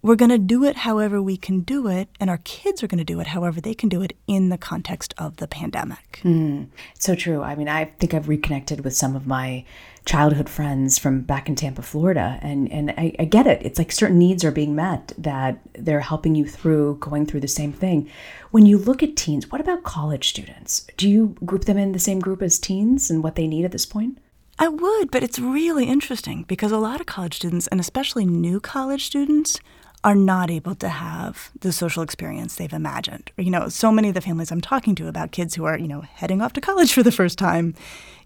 we're 0.07 0.15
going 0.17 0.31
to 0.31 0.39
do 0.39 0.63
it 0.63 0.77
however 0.77 1.21
we 1.21 1.37
can 1.37 1.61
do 1.61 1.89
it, 1.89 2.09
and 2.21 2.31
our 2.31 2.39
kids 2.39 2.83
are 2.83 2.87
going 2.87 2.99
to 2.99 3.05
do 3.05 3.19
it 3.19 3.27
however 3.29 3.61
they 3.61 3.75
can 3.75 3.89
do 3.89 4.03
it 4.03 4.17
in 4.29 4.51
the 4.51 4.59
context 4.59 5.13
of 5.19 5.39
the 5.39 5.49
pandemic. 5.49 6.21
Mm, 6.23 6.69
so 6.95 7.17
true. 7.17 7.43
I 7.43 7.57
mean, 7.57 7.69
I 7.69 7.87
think 7.87 8.15
I've 8.15 8.29
reconnected 8.29 8.85
with 8.85 8.95
some 8.95 9.17
of 9.17 9.27
my 9.27 9.65
childhood 10.05 10.49
friends 10.49 10.97
from 10.97 11.23
back 11.23 11.49
in 11.49 11.57
Tampa, 11.57 11.83
Florida, 11.83 12.39
and 12.41 12.71
and 12.71 12.93
I, 12.93 13.17
I 13.19 13.25
get 13.25 13.49
it. 13.49 13.61
It's 13.63 13.79
like 13.79 13.91
certain 13.91 14.19
needs 14.19 14.45
are 14.45 14.53
being 14.53 14.77
met 14.77 15.13
that 15.19 15.59
they're 15.75 16.01
helping 16.01 16.37
you 16.37 16.47
through 16.47 16.99
going 17.01 17.27
through 17.27 17.41
the 17.41 17.49
same 17.49 17.73
thing. 17.73 18.09
When 18.53 18.65
you 18.65 18.79
look 18.79 19.03
at 19.03 19.17
teens, 19.17 19.51
what 19.51 19.61
about 19.61 19.83
college 19.83 20.29
students? 20.29 20.87
Do 20.97 21.11
you 21.11 21.35
group 21.45 21.65
them 21.65 21.79
in 21.79 21.91
the 21.91 21.99
same 21.99 22.21
group 22.21 22.43
as 22.43 22.61
teens 22.61 23.11
and 23.11 23.25
what 23.25 23.35
they 23.35 23.49
need 23.49 23.65
at 23.65 23.73
this 23.73 23.87
point? 23.87 24.19
I 24.59 24.69
would, 24.69 25.11
but 25.11 25.23
it's 25.23 25.39
really 25.39 25.85
interesting 25.85 26.45
because 26.45 26.73
a 26.73 26.79
lot 26.79 27.01
of 27.01 27.07
college 27.07 27.35
students, 27.35 27.67
and 27.67 27.79
especially 27.79 28.25
new 28.25 28.59
college 28.59 29.05
students, 29.05 29.61
are 30.07 30.15
not 30.15 30.53
able 30.53 30.77
to 30.77 30.89
have 30.89 31.51
the 31.61 31.73
social 31.73 32.01
experience 32.01 32.55
they've 32.55 32.73
imagined. 32.73 33.33
You 33.37 33.51
know, 33.51 33.69
so 33.69 33.91
many 33.91 34.07
of 34.07 34.15
the 34.15 34.21
families 34.21 34.53
I'm 34.53 34.61
talking 34.61 34.95
to 34.95 35.09
about 35.09 35.33
kids 35.33 35.57
who 35.57 35.65
are, 35.65 35.77
you 35.77 35.89
know, 35.89 36.03
heading 36.03 36.41
off 36.41 36.53
to 36.53 36.61
college 36.61 36.93
for 36.93 37.03
the 37.03 37.11
first 37.11 37.41
time, 37.41 37.75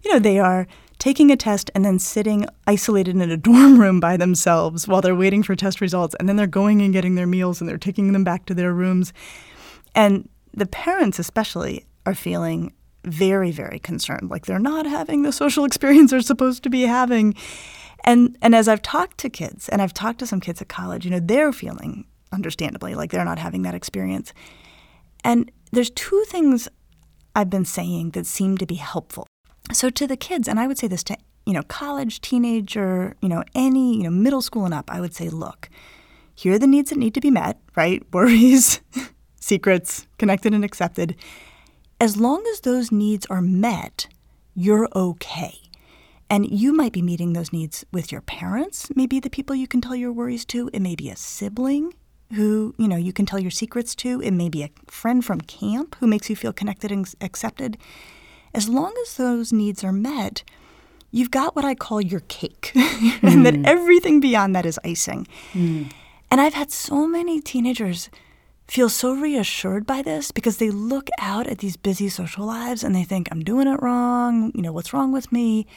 you 0.03 0.13
know, 0.13 0.19
they 0.19 0.37
are 0.37 0.67
taking 0.99 1.31
a 1.31 1.35
test 1.35 1.71
and 1.73 1.83
then 1.83 1.97
sitting 1.97 2.45
isolated 2.67 3.15
in 3.15 3.31
a 3.31 3.35
dorm 3.49 3.81
room 3.81 3.99
by 3.99 4.15
themselves 4.15 4.87
while 4.87 5.01
they're 5.01 5.15
waiting 5.15 5.41
for 5.41 5.55
test 5.55 5.81
results 5.81 6.15
and 6.19 6.29
then 6.29 6.35
they're 6.35 6.45
going 6.45 6.83
and 6.83 6.93
getting 6.93 7.15
their 7.15 7.25
meals 7.25 7.59
and 7.59 7.67
they're 7.67 7.79
taking 7.79 8.13
them 8.13 8.23
back 8.23 8.45
to 8.45 8.53
their 8.53 8.73
rooms. 8.73 9.11
And 9.95 10.29
the 10.53 10.67
parents 10.67 11.17
especially 11.17 11.87
are 12.05 12.13
feeling 12.13 12.73
very 13.03 13.49
very 13.49 13.79
concerned 13.79 14.29
like 14.29 14.45
they're 14.45 14.59
not 14.59 14.85
having 14.85 15.23
the 15.23 15.31
social 15.31 15.65
experience 15.69 16.11
they're 16.11 16.21
supposed 16.21 16.61
to 16.61 16.69
be 16.69 16.83
having 16.83 17.33
and 18.03 18.37
and 18.41 18.55
as 18.55 18.67
I've 18.67 18.81
talked 18.81 19.17
to 19.19 19.29
kids, 19.29 19.69
and 19.69 19.81
I've 19.81 19.93
talked 19.93 20.19
to 20.19 20.27
some 20.27 20.39
kids 20.39 20.61
at 20.61 20.69
college, 20.69 21.05
you 21.05 21.11
know, 21.11 21.19
they're 21.19 21.53
feeling 21.53 22.05
understandably 22.31 22.95
like 22.95 23.11
they're 23.11 23.25
not 23.25 23.39
having 23.39 23.61
that 23.63 23.75
experience. 23.75 24.33
And 25.23 25.51
there's 25.71 25.89
two 25.89 26.23
things 26.27 26.67
I've 27.35 27.49
been 27.49 27.65
saying 27.65 28.11
that 28.11 28.25
seem 28.25 28.57
to 28.57 28.65
be 28.65 28.75
helpful. 28.75 29.27
So 29.71 29.89
to 29.89 30.07
the 30.07 30.17
kids, 30.17 30.47
and 30.47 30.59
I 30.59 30.67
would 30.67 30.77
say 30.77 30.87
this 30.87 31.03
to 31.05 31.17
you 31.45 31.53
know 31.53 31.63
college, 31.63 32.21
teenager, 32.21 33.15
you 33.21 33.29
know 33.29 33.43
any 33.55 33.97
you 33.97 34.03
know 34.03 34.09
middle 34.09 34.41
school 34.41 34.65
and 34.65 34.73
up, 34.73 34.89
I 34.91 34.99
would 34.99 35.13
say, 35.13 35.29
look, 35.29 35.69
here 36.33 36.53
are 36.53 36.59
the 36.59 36.67
needs 36.67 36.89
that 36.89 36.97
need 36.97 37.13
to 37.13 37.21
be 37.21 37.31
met, 37.31 37.59
right? 37.75 38.03
Worries, 38.11 38.81
secrets, 39.39 40.07
connected 40.17 40.53
and 40.53 40.65
accepted. 40.65 41.15
As 41.99 42.17
long 42.17 42.43
as 42.51 42.61
those 42.61 42.91
needs 42.91 43.27
are 43.27 43.43
met, 43.43 44.07
you're 44.55 44.89
okay. 44.95 45.59
And 46.31 46.49
you 46.49 46.71
might 46.71 46.93
be 46.93 47.01
meeting 47.01 47.33
those 47.33 47.51
needs 47.51 47.85
with 47.91 48.09
your 48.09 48.21
parents, 48.21 48.89
maybe 48.95 49.19
the 49.19 49.29
people 49.29 49.53
you 49.53 49.67
can 49.67 49.81
tell 49.81 49.97
your 49.97 50.13
worries 50.13 50.45
to. 50.45 50.69
It 50.71 50.81
may 50.81 50.95
be 50.95 51.09
a 51.09 51.15
sibling 51.17 51.93
who, 52.31 52.73
you 52.77 52.87
know, 52.87 52.95
you 52.95 53.11
can 53.11 53.25
tell 53.25 53.37
your 53.37 53.51
secrets 53.51 53.93
to. 53.95 54.21
It 54.21 54.31
may 54.31 54.47
be 54.47 54.63
a 54.63 54.69
friend 54.87 55.25
from 55.25 55.41
camp 55.41 55.97
who 55.99 56.07
makes 56.07 56.29
you 56.29 56.37
feel 56.37 56.53
connected 56.53 56.89
and 56.89 57.13
accepted. 57.19 57.77
As 58.53 58.69
long 58.69 58.93
as 59.01 59.17
those 59.17 59.51
needs 59.51 59.83
are 59.83 59.91
met, 59.91 60.43
you've 61.11 61.31
got 61.31 61.53
what 61.53 61.65
I 61.65 61.75
call 61.75 61.99
your 61.99 62.21
cake, 62.21 62.71
mm. 62.73 63.23
and 63.29 63.45
that 63.45 63.55
mm. 63.55 63.67
everything 63.67 64.21
beyond 64.21 64.55
that 64.55 64.65
is 64.65 64.79
icing. 64.85 65.27
Mm. 65.51 65.91
And 66.31 66.39
I've 66.39 66.53
had 66.53 66.71
so 66.71 67.07
many 67.07 67.41
teenagers 67.41 68.09
feel 68.69 68.87
so 68.87 69.13
reassured 69.13 69.85
by 69.85 70.01
this 70.01 70.31
because 70.31 70.59
they 70.59 70.71
look 70.71 71.09
out 71.19 71.45
at 71.47 71.57
these 71.57 71.75
busy 71.75 72.07
social 72.07 72.45
lives 72.45 72.85
and 72.85 72.95
they 72.95 73.03
think, 73.03 73.27
I'm 73.29 73.43
doing 73.43 73.67
it 73.67 73.81
wrong. 73.81 74.53
You 74.55 74.61
know, 74.61 74.71
what's 74.71 74.93
wrong 74.93 75.11
with 75.11 75.29
me? 75.33 75.67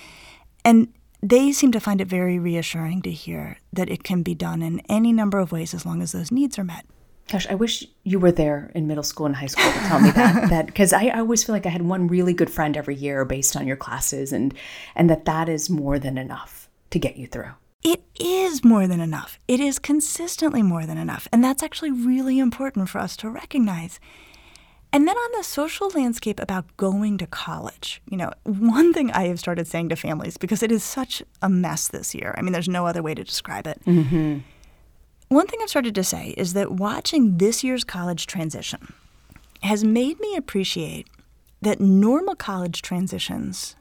And 0.65 0.89
they 1.23 1.53
seem 1.53 1.73
to 1.73 1.81
find 1.81 2.01
it 2.01 2.09
very 2.09 2.39
reassuring 2.39 3.03
to 3.03 3.11
hear 3.11 3.59
that 3.73 3.89
it 3.89 4.05
can 4.05 4.23
be 4.23 4.35
done 4.35 4.63
in 4.63 4.81
any 4.89 5.13
number 5.13 5.39
of 5.39 5.53
ways 5.53 5.75
as 5.75 5.87
long 5.87 6.03
as 6.03 6.13
those 6.13 6.31
needs 6.31 6.59
are 6.59 6.65
met. 6.65 6.85
Gosh, 7.31 7.47
I 7.49 7.55
wish 7.55 7.87
you 8.03 8.19
were 8.19 8.33
there 8.33 8.71
in 8.75 8.87
middle 8.87 9.03
school 9.03 9.25
and 9.25 9.35
high 9.35 9.47
school 9.47 9.73
to 9.73 9.79
tell 9.79 10.01
me 10.01 10.11
that. 10.11 10.51
that 10.51 10.67
because 10.67 10.93
I, 10.93 11.07
I 11.07 11.21
always 11.21 11.43
feel 11.43 11.55
like 11.55 11.65
I 11.65 11.71
had 11.71 11.83
one 11.83 12.07
really 12.07 12.35
good 12.35 12.51
friend 12.51 12.77
every 12.77 12.95
year 12.95 13.25
based 13.25 13.57
on 13.57 13.67
your 13.67 13.77
classes, 13.77 14.33
and 14.33 14.53
and 14.95 15.09
that 15.09 15.25
that 15.25 15.49
is 15.49 15.71
more 15.71 15.99
than 15.99 16.19
enough 16.19 16.69
to 16.91 16.99
get 16.99 17.17
you 17.17 17.27
through. 17.27 17.53
It 17.83 18.03
is 18.21 18.63
more 18.63 18.87
than 18.87 19.01
enough. 19.01 19.39
It 19.49 19.61
is 19.61 19.79
consistently 19.79 20.63
more 20.63 20.85
than 20.85 20.99
enough, 20.99 21.27
and 21.33 21.43
that's 21.43 21.63
actually 21.63 21.93
really 21.93 22.39
important 22.39 22.91
for 22.91 22.99
us 22.99 23.17
to 23.19 23.31
recognize. 23.31 23.99
And 24.95 25.09
then 25.09 25.17
on 25.17 25.31
the 25.37 25.43
social 25.43 25.89
landscape 25.89 26.39
about 26.39 26.77
going 26.77 27.19
to 27.19 27.27
college, 27.27 28.01
you 28.09 28.17
know, 28.17 28.31
one 28.45 28.93
thing 28.93 29.11
I 29.11 29.27
have 29.27 29.41
started 29.41 29.67
saying 29.67 29.89
to 29.89 29.97
families, 29.97 30.37
because 30.37 30.63
it 30.63 30.71
is 30.71 30.85
such 30.85 31.21
a 31.43 31.49
mess 31.49 31.89
this 31.89 32.15
year, 32.15 32.33
I 32.39 32.43
mean, 32.43 32.53
there's 32.53 32.69
no 32.69 32.87
other 32.87 33.03
way 33.03 33.13
to 33.13 33.25
describe 33.25 33.67
it. 33.67 33.81
Mm-hmm. 33.85 34.39
One 35.31 35.47
thing 35.49 35.59
I've 35.61 35.69
started 35.69 35.97
to 35.97 36.05
say 36.05 36.33
is 36.37 36.53
that 36.53 36.71
watching 36.71 37.39
this 37.39 37.65
year's 37.65 37.83
college 37.83 38.29
transition 38.29 38.95
has 39.65 39.83
made 39.83 40.21
me 40.21 40.37
appreciate 40.37 41.09
that 41.61 41.81
normal 41.81 42.37
college 42.37 42.81
transitions 42.81 43.75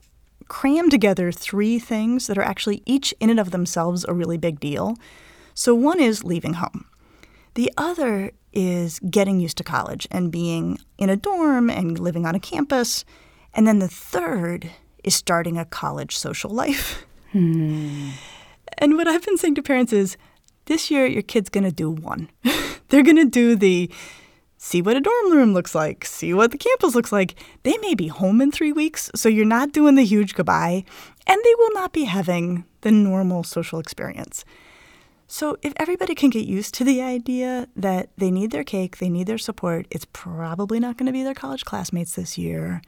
cram 0.48 0.90
together 0.90 1.32
three 1.32 1.78
things 1.78 2.26
that 2.26 2.40
are 2.40 2.44
actually 2.44 2.82
each 2.88 3.14
in 3.20 3.30
and 3.30 3.40
of 3.40 3.52
themselves 3.52 4.04
a 4.06 4.14
really 4.16 4.40
big 4.40 4.60
deal. 4.60 4.98
So, 5.54 5.76
one 5.76 6.00
is 6.00 6.24
leaving 6.24 6.54
home. 6.54 6.86
The 7.54 7.72
other 7.78 8.32
is 8.54 9.00
getting 9.10 9.40
used 9.40 9.58
to 9.58 9.64
college 9.64 10.08
and 10.12 10.32
being 10.32 10.78
in 10.98 11.10
a 11.10 11.18
dorm 11.18 11.70
and 11.70 12.00
living 12.00 12.26
on 12.26 12.36
a 12.36 12.40
campus. 12.40 13.04
And 13.54 13.68
then 13.68 13.80
the 13.80 13.88
third 13.88 14.70
is 15.04 15.16
starting 15.16 15.58
a 15.58 15.66
college 15.66 16.16
social 16.16 16.52
life. 16.52 17.06
Hmm. 17.32 18.12
And 18.78 18.96
what 18.96 19.08
I've 19.08 19.26
been 19.26 19.38
saying 19.38 19.56
to 19.56 19.64
parents 19.64 19.94
is 19.94 20.18
this 20.66 20.90
year, 20.90 21.06
your 21.06 21.22
kid's 21.22 21.50
going 21.50 21.66
to 21.66 21.72
do 21.72 21.90
one. 21.90 22.30
They're 22.90 23.04
going 23.04 23.18
to 23.18 23.26
do 23.26 23.56
the 23.56 23.90
see 24.58 24.82
what 24.82 24.96
a 24.96 25.02
dorm 25.02 25.34
room 25.34 25.54
looks 25.54 25.76
like, 25.76 26.06
see 26.06 26.34
what 26.34 26.52
the 26.52 26.58
campus 26.58 26.96
looks 26.96 27.12
like. 27.12 27.36
They 27.64 27.78
may 27.80 27.96
be 27.96 28.08
home 28.08 28.40
in 28.40 28.50
three 28.50 28.72
weeks, 28.72 29.12
so 29.14 29.28
you're 29.28 29.46
not 29.46 29.74
doing 29.74 29.96
the 29.96 30.06
huge 30.06 30.36
goodbye, 30.36 30.86
and 31.28 31.42
they 31.44 31.56
will 31.58 31.74
not 31.74 31.92
be 31.92 32.06
having 32.06 32.64
the 32.82 32.92
normal 32.92 33.44
social 33.44 33.80
experience. 33.80 34.46
So, 35.34 35.58
if 35.64 35.74
everybody 35.78 36.14
can 36.14 36.30
get 36.30 36.46
used 36.46 36.76
to 36.76 36.84
the 36.84 37.02
idea 37.02 37.68
that 37.76 38.12
they 38.18 38.30
need 38.30 38.52
their 38.52 38.64
cake, 38.64 39.00
they 39.00 39.10
need 39.10 39.26
their 39.26 39.40
support, 39.40 39.88
it's 39.90 40.06
probably 40.14 40.80
not 40.80 40.96
going 40.96 41.08
to 41.08 41.12
be 41.12 41.24
their 41.24 41.34
college 41.34 41.66
classmates 41.66 42.14
this 42.14 42.38
year, 42.38 42.84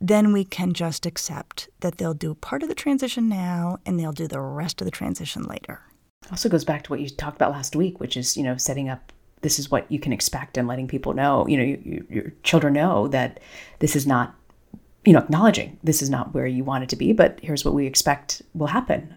then 0.00 0.32
we 0.32 0.42
can 0.42 0.72
just 0.72 1.04
accept 1.04 1.68
that 1.80 1.98
they'll 1.98 2.14
do 2.14 2.32
part 2.32 2.62
of 2.62 2.70
the 2.70 2.74
transition 2.74 3.28
now 3.28 3.76
and 3.84 4.00
they'll 4.00 4.10
do 4.10 4.26
the 4.26 4.40
rest 4.40 4.80
of 4.80 4.86
the 4.86 4.90
transition 4.90 5.42
later. 5.42 5.82
Also 6.30 6.48
goes 6.48 6.64
back 6.64 6.82
to 6.84 6.90
what 6.90 7.00
you 7.00 7.10
talked 7.10 7.36
about 7.36 7.52
last 7.52 7.76
week, 7.76 8.00
which 8.00 8.16
is, 8.16 8.38
you 8.38 8.42
know, 8.42 8.56
setting 8.56 8.88
up 8.88 9.12
this 9.42 9.58
is 9.58 9.70
what 9.70 9.84
you 9.92 10.00
can 10.00 10.14
expect 10.14 10.56
and 10.56 10.66
letting 10.66 10.88
people 10.88 11.12
know, 11.12 11.46
you 11.46 11.58
know, 11.58 11.62
you, 11.62 11.82
you, 11.84 12.06
your 12.08 12.32
children 12.42 12.72
know 12.72 13.06
that 13.08 13.38
this 13.80 13.94
is 13.94 14.06
not, 14.06 14.34
you 15.04 15.12
know, 15.12 15.18
acknowledging 15.18 15.78
this 15.84 16.00
is 16.00 16.08
not 16.08 16.32
where 16.32 16.46
you 16.46 16.64
want 16.64 16.84
it 16.84 16.88
to 16.88 16.96
be, 16.96 17.12
but 17.12 17.38
here's 17.42 17.66
what 17.66 17.74
we 17.74 17.84
expect 17.84 18.40
will 18.54 18.68
happen. 18.68 19.14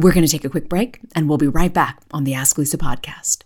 We're 0.00 0.12
going 0.12 0.24
to 0.24 0.30
take 0.30 0.44
a 0.44 0.48
quick 0.48 0.68
break 0.68 1.00
and 1.16 1.28
we'll 1.28 1.38
be 1.38 1.48
right 1.48 1.74
back 1.74 2.00
on 2.12 2.22
the 2.22 2.32
Ask 2.32 2.56
Lisa 2.56 2.78
podcast. 2.78 3.42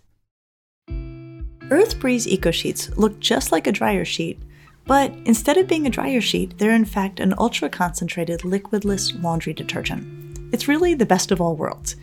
Earth 1.71 1.99
Breeze 1.99 2.27
Eco 2.27 2.51
Sheets 2.51 2.95
look 2.95 3.19
just 3.19 3.51
like 3.51 3.65
a 3.65 3.71
dryer 3.71 4.05
sheet, 4.05 4.39
but 4.85 5.11
instead 5.25 5.57
of 5.57 5.67
being 5.67 5.87
a 5.87 5.89
dryer 5.89 6.21
sheet, 6.21 6.59
they're 6.59 6.75
in 6.75 6.85
fact 6.85 7.19
an 7.19 7.33
ultra 7.39 7.69
concentrated 7.69 8.41
liquidless 8.41 9.19
laundry 9.23 9.53
detergent. 9.53 10.53
It's 10.53 10.67
really 10.67 10.93
the 10.93 11.07
best 11.07 11.31
of 11.31 11.41
all 11.41 11.55
worlds. 11.55 11.95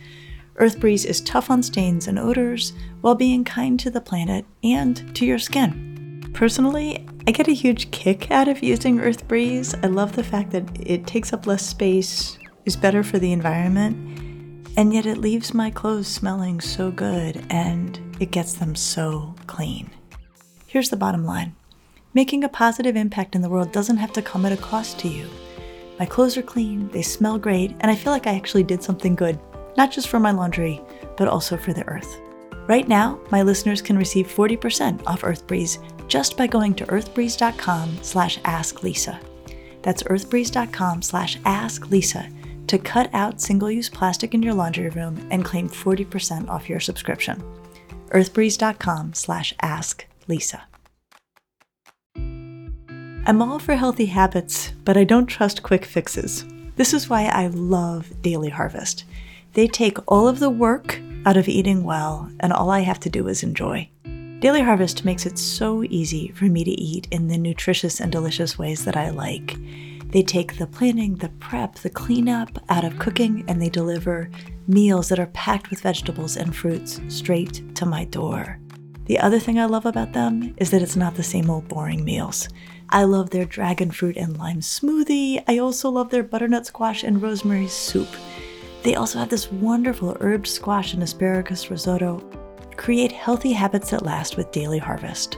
Earth 0.57 0.81
Breeze 0.81 1.05
is 1.05 1.21
tough 1.21 1.49
on 1.49 1.63
stains 1.63 2.09
and 2.09 2.19
odors 2.19 2.73
while 2.99 3.15
being 3.15 3.45
kind 3.45 3.79
to 3.79 3.89
the 3.89 4.01
planet 4.01 4.45
and 4.65 5.15
to 5.15 5.25
your 5.25 5.39
skin. 5.39 6.29
Personally, 6.33 7.07
I 7.25 7.31
get 7.31 7.47
a 7.47 7.53
huge 7.53 7.89
kick 7.91 8.29
out 8.29 8.49
of 8.49 8.61
using 8.61 8.99
Earth 8.99 9.29
Breeze. 9.29 9.73
I 9.81 9.87
love 9.87 10.17
the 10.17 10.25
fact 10.25 10.51
that 10.51 10.67
it 10.77 11.07
takes 11.07 11.31
up 11.31 11.47
less 11.47 11.65
space, 11.65 12.37
is 12.65 12.75
better 12.75 13.01
for 13.01 13.17
the 13.17 13.31
environment, 13.31 14.20
and 14.77 14.93
yet 14.93 15.05
it 15.05 15.17
leaves 15.17 15.53
my 15.53 15.69
clothes 15.69 16.07
smelling 16.07 16.61
so 16.61 16.91
good 16.91 17.45
and 17.49 17.99
it 18.19 18.31
gets 18.31 18.53
them 18.53 18.75
so 18.75 19.35
clean. 19.47 19.89
Here's 20.67 20.89
the 20.89 20.97
bottom 20.97 21.25
line 21.25 21.55
making 22.13 22.43
a 22.43 22.49
positive 22.49 22.95
impact 22.95 23.35
in 23.35 23.41
the 23.41 23.49
world 23.49 23.71
doesn't 23.71 23.97
have 23.97 24.13
to 24.13 24.21
come 24.21 24.45
at 24.45 24.51
a 24.51 24.57
cost 24.57 24.99
to 24.99 25.07
you. 25.07 25.27
My 25.99 26.05
clothes 26.05 26.37
are 26.37 26.41
clean, 26.41 26.89
they 26.89 27.01
smell 27.01 27.37
great, 27.37 27.71
and 27.79 27.91
I 27.91 27.95
feel 27.95 28.11
like 28.11 28.27
I 28.27 28.35
actually 28.35 28.63
did 28.63 28.83
something 28.83 29.15
good, 29.15 29.39
not 29.77 29.91
just 29.91 30.07
for 30.07 30.19
my 30.19 30.31
laundry, 30.31 30.81
but 31.15 31.27
also 31.27 31.55
for 31.57 31.73
the 31.73 31.87
earth. 31.87 32.19
Right 32.67 32.87
now, 32.87 33.19
my 33.31 33.41
listeners 33.41 33.81
can 33.81 33.97
receive 33.97 34.27
40% 34.27 35.05
off 35.05 35.21
EarthBreeze 35.21 36.07
just 36.07 36.37
by 36.37 36.47
going 36.47 36.73
to 36.75 36.85
earthbreeze.com 36.85 37.99
slash 38.01 38.39
asklisa. 38.39 39.19
That's 39.81 40.03
earthbreeze.com 40.03 41.01
slash 41.01 41.37
asklisa 41.39 42.31
to 42.71 42.79
cut 42.79 43.09
out 43.11 43.41
single-use 43.41 43.89
plastic 43.89 44.33
in 44.33 44.41
your 44.41 44.53
laundry 44.53 44.87
room 44.87 45.27
and 45.29 45.43
claim 45.43 45.67
40% 45.67 46.47
off 46.47 46.69
your 46.69 46.79
subscription. 46.79 47.43
earthbreeze.com 48.11 49.13
slash 49.13 49.53
asklisa. 49.61 50.61
I'm 52.15 53.41
all 53.41 53.59
for 53.59 53.75
healthy 53.75 54.05
habits, 54.05 54.71
but 54.85 54.95
I 54.95 55.03
don't 55.03 55.25
trust 55.25 55.63
quick 55.63 55.83
fixes. 55.83 56.45
This 56.77 56.93
is 56.93 57.09
why 57.09 57.25
I 57.25 57.47
love 57.47 58.09
Daily 58.21 58.49
Harvest. 58.49 59.03
They 59.51 59.67
take 59.67 59.97
all 60.07 60.29
of 60.29 60.39
the 60.39 60.49
work 60.49 61.01
out 61.25 61.35
of 61.35 61.49
eating 61.49 61.83
well, 61.83 62.31
and 62.39 62.53
all 62.53 62.69
I 62.69 62.79
have 62.79 63.01
to 63.01 63.09
do 63.09 63.27
is 63.27 63.43
enjoy. 63.43 63.89
Daily 64.39 64.61
Harvest 64.61 65.03
makes 65.03 65.25
it 65.25 65.37
so 65.37 65.83
easy 65.83 66.29
for 66.29 66.45
me 66.45 66.63
to 66.63 66.71
eat 66.71 67.09
in 67.11 67.27
the 67.27 67.37
nutritious 67.37 67.99
and 67.99 68.13
delicious 68.13 68.57
ways 68.57 68.85
that 68.85 68.95
I 68.95 69.09
like. 69.09 69.57
They 70.11 70.23
take 70.23 70.57
the 70.57 70.67
planning, 70.67 71.15
the 71.15 71.29
prep, 71.39 71.75
the 71.75 71.89
cleanup 71.89 72.49
out 72.69 72.83
of 72.83 72.99
cooking, 72.99 73.45
and 73.47 73.61
they 73.61 73.69
deliver 73.69 74.29
meals 74.67 75.09
that 75.09 75.19
are 75.19 75.27
packed 75.27 75.69
with 75.69 75.81
vegetables 75.81 76.35
and 76.35 76.55
fruits 76.55 76.99
straight 77.07 77.75
to 77.75 77.85
my 77.85 78.05
door. 78.05 78.59
The 79.05 79.19
other 79.19 79.39
thing 79.39 79.59
I 79.59 79.65
love 79.65 79.85
about 79.85 80.13
them 80.13 80.53
is 80.57 80.69
that 80.71 80.81
it's 80.81 80.95
not 80.95 81.15
the 81.15 81.23
same 81.23 81.49
old 81.49 81.67
boring 81.67 82.03
meals. 82.03 82.49
I 82.89 83.03
love 83.03 83.29
their 83.29 83.45
dragon 83.45 83.89
fruit 83.89 84.17
and 84.17 84.37
lime 84.37 84.59
smoothie. 84.59 85.43
I 85.47 85.59
also 85.59 85.89
love 85.89 86.09
their 86.09 86.23
butternut 86.23 86.65
squash 86.65 87.03
and 87.03 87.21
rosemary 87.21 87.67
soup. 87.67 88.09
They 88.83 88.95
also 88.95 89.19
have 89.19 89.29
this 89.29 89.51
wonderful 89.51 90.17
herbed 90.19 90.47
squash 90.47 90.93
and 90.93 91.03
asparagus 91.03 91.71
risotto. 91.71 92.19
Create 92.75 93.11
healthy 93.11 93.53
habits 93.53 93.91
that 93.91 94.03
last 94.03 94.35
with 94.35 94.51
Daily 94.51 94.79
Harvest. 94.79 95.37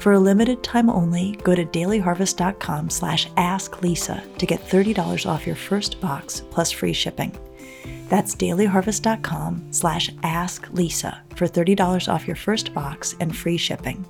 For 0.00 0.12
a 0.12 0.18
limited 0.18 0.62
time 0.62 0.88
only, 0.88 1.32
go 1.42 1.54
to 1.54 1.64
dailyharvest.com 1.64 2.88
slash 2.88 3.28
asklisa 3.32 4.38
to 4.38 4.46
get 4.46 4.66
$30 4.66 5.26
off 5.26 5.46
your 5.46 5.56
first 5.56 6.00
box 6.00 6.42
plus 6.50 6.70
free 6.70 6.94
shipping. 6.94 7.36
That's 8.08 8.34
dailyharvest.com 8.34 9.72
slash 9.72 10.10
asklisa 10.22 11.18
for 11.36 11.46
$30 11.46 12.12
off 12.12 12.26
your 12.26 12.36
first 12.36 12.72
box 12.72 13.14
and 13.20 13.36
free 13.36 13.58
shipping. 13.58 14.06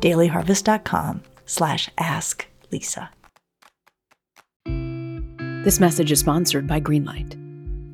dailyharvest.com 0.00 1.22
slash 1.44 1.90
asklisa. 1.98 3.10
This 5.64 5.78
message 5.78 6.10
is 6.10 6.20
sponsored 6.20 6.66
by 6.66 6.80
Greenlight. 6.80 7.41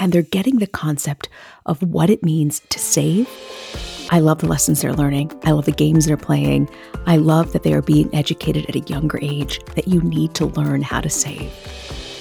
and 0.00 0.12
they're 0.12 0.22
getting 0.22 0.58
the 0.58 0.66
concept 0.66 1.28
of 1.66 1.80
what 1.82 2.10
it 2.10 2.24
means 2.24 2.60
to 2.70 2.78
save. 2.80 3.28
I 4.10 4.18
love 4.18 4.38
the 4.38 4.48
lessons 4.48 4.80
they're 4.80 4.92
learning. 4.92 5.30
I 5.44 5.52
love 5.52 5.66
the 5.66 5.72
games 5.72 6.06
they're 6.06 6.16
playing. 6.16 6.68
I 7.06 7.18
love 7.18 7.52
that 7.52 7.62
they 7.62 7.74
are 7.74 7.82
being 7.82 8.12
educated 8.12 8.66
at 8.68 8.74
a 8.74 8.92
younger 8.92 9.20
age 9.22 9.60
that 9.76 9.86
you 9.86 10.00
need 10.00 10.34
to 10.34 10.46
learn 10.46 10.82
how 10.82 11.00
to 11.00 11.08
save. 11.08 11.52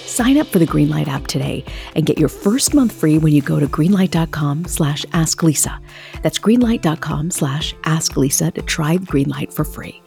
Sign 0.05 0.37
up 0.37 0.47
for 0.47 0.59
the 0.59 0.67
Greenlight 0.67 1.07
app 1.07 1.27
today 1.27 1.63
and 1.95 2.05
get 2.05 2.19
your 2.19 2.29
first 2.29 2.73
month 2.73 2.91
free 2.91 3.17
when 3.17 3.33
you 3.33 3.41
go 3.41 3.59
to 3.59 3.67
greenlight.com 3.67 4.65
slash 4.65 5.05
asklisa. 5.05 5.79
That's 6.21 6.37
greenlight.com 6.37 7.31
slash 7.31 7.73
asklisa 7.83 8.53
to 8.53 8.61
try 8.61 8.97
Greenlight 8.97 9.53
for 9.53 9.63
free. 9.63 10.01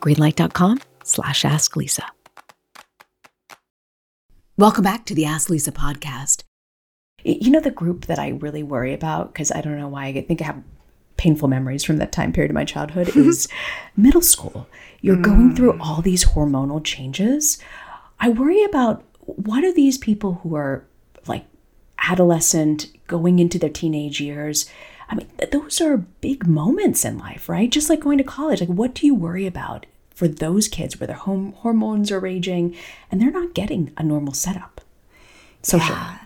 greenlight.com 0.00 0.80
slash 1.02 1.42
asklisa. 1.42 2.04
Welcome 4.56 4.84
back 4.84 5.04
to 5.06 5.14
the 5.14 5.24
Ask 5.24 5.50
Lisa 5.50 5.72
podcast. 5.72 6.44
You 7.24 7.50
know 7.50 7.60
the 7.60 7.70
group 7.70 8.06
that 8.06 8.18
I 8.18 8.28
really 8.28 8.62
worry 8.62 8.92
about 8.92 9.32
because 9.32 9.50
I 9.50 9.60
don't 9.60 9.78
know 9.78 9.88
why 9.88 10.06
I 10.06 10.20
think 10.22 10.42
I 10.42 10.44
have 10.44 10.62
painful 11.16 11.48
memories 11.48 11.84
from 11.84 11.96
that 11.98 12.12
time 12.12 12.32
period 12.32 12.50
of 12.50 12.54
my 12.54 12.64
childhood 12.64 13.08
is 13.16 13.48
middle 13.96 14.20
school. 14.20 14.68
You're 15.00 15.16
going 15.16 15.54
through 15.54 15.74
mm. 15.74 15.80
all 15.80 16.00
these 16.02 16.24
hormonal 16.24 16.82
changes. 16.82 17.58
I 18.20 18.30
worry 18.30 18.62
about 18.64 19.04
what 19.20 19.64
are 19.64 19.72
these 19.72 19.98
people 19.98 20.40
who 20.42 20.54
are 20.54 20.84
like 21.26 21.44
adolescent 21.98 22.88
going 23.06 23.38
into 23.38 23.58
their 23.58 23.70
teenage 23.70 24.20
years. 24.20 24.68
I 25.08 25.16
mean, 25.16 25.30
those 25.52 25.80
are 25.80 25.98
big 25.98 26.46
moments 26.46 27.04
in 27.04 27.18
life, 27.18 27.48
right? 27.48 27.70
Just 27.70 27.90
like 27.90 28.00
going 28.00 28.18
to 28.18 28.24
college. 28.24 28.60
Like, 28.60 28.70
what 28.70 28.94
do 28.94 29.06
you 29.06 29.14
worry 29.14 29.46
about 29.46 29.86
for 30.14 30.28
those 30.28 30.68
kids 30.68 30.98
where 30.98 31.06
their 31.06 31.16
home 31.16 31.52
hormones 31.58 32.10
are 32.10 32.20
raging 32.20 32.74
and 33.10 33.20
they're 33.20 33.30
not 33.30 33.54
getting 33.54 33.92
a 33.96 34.02
normal 34.02 34.32
setup 34.32 34.80
socially? 35.62 35.98
Yeah. 35.98 36.18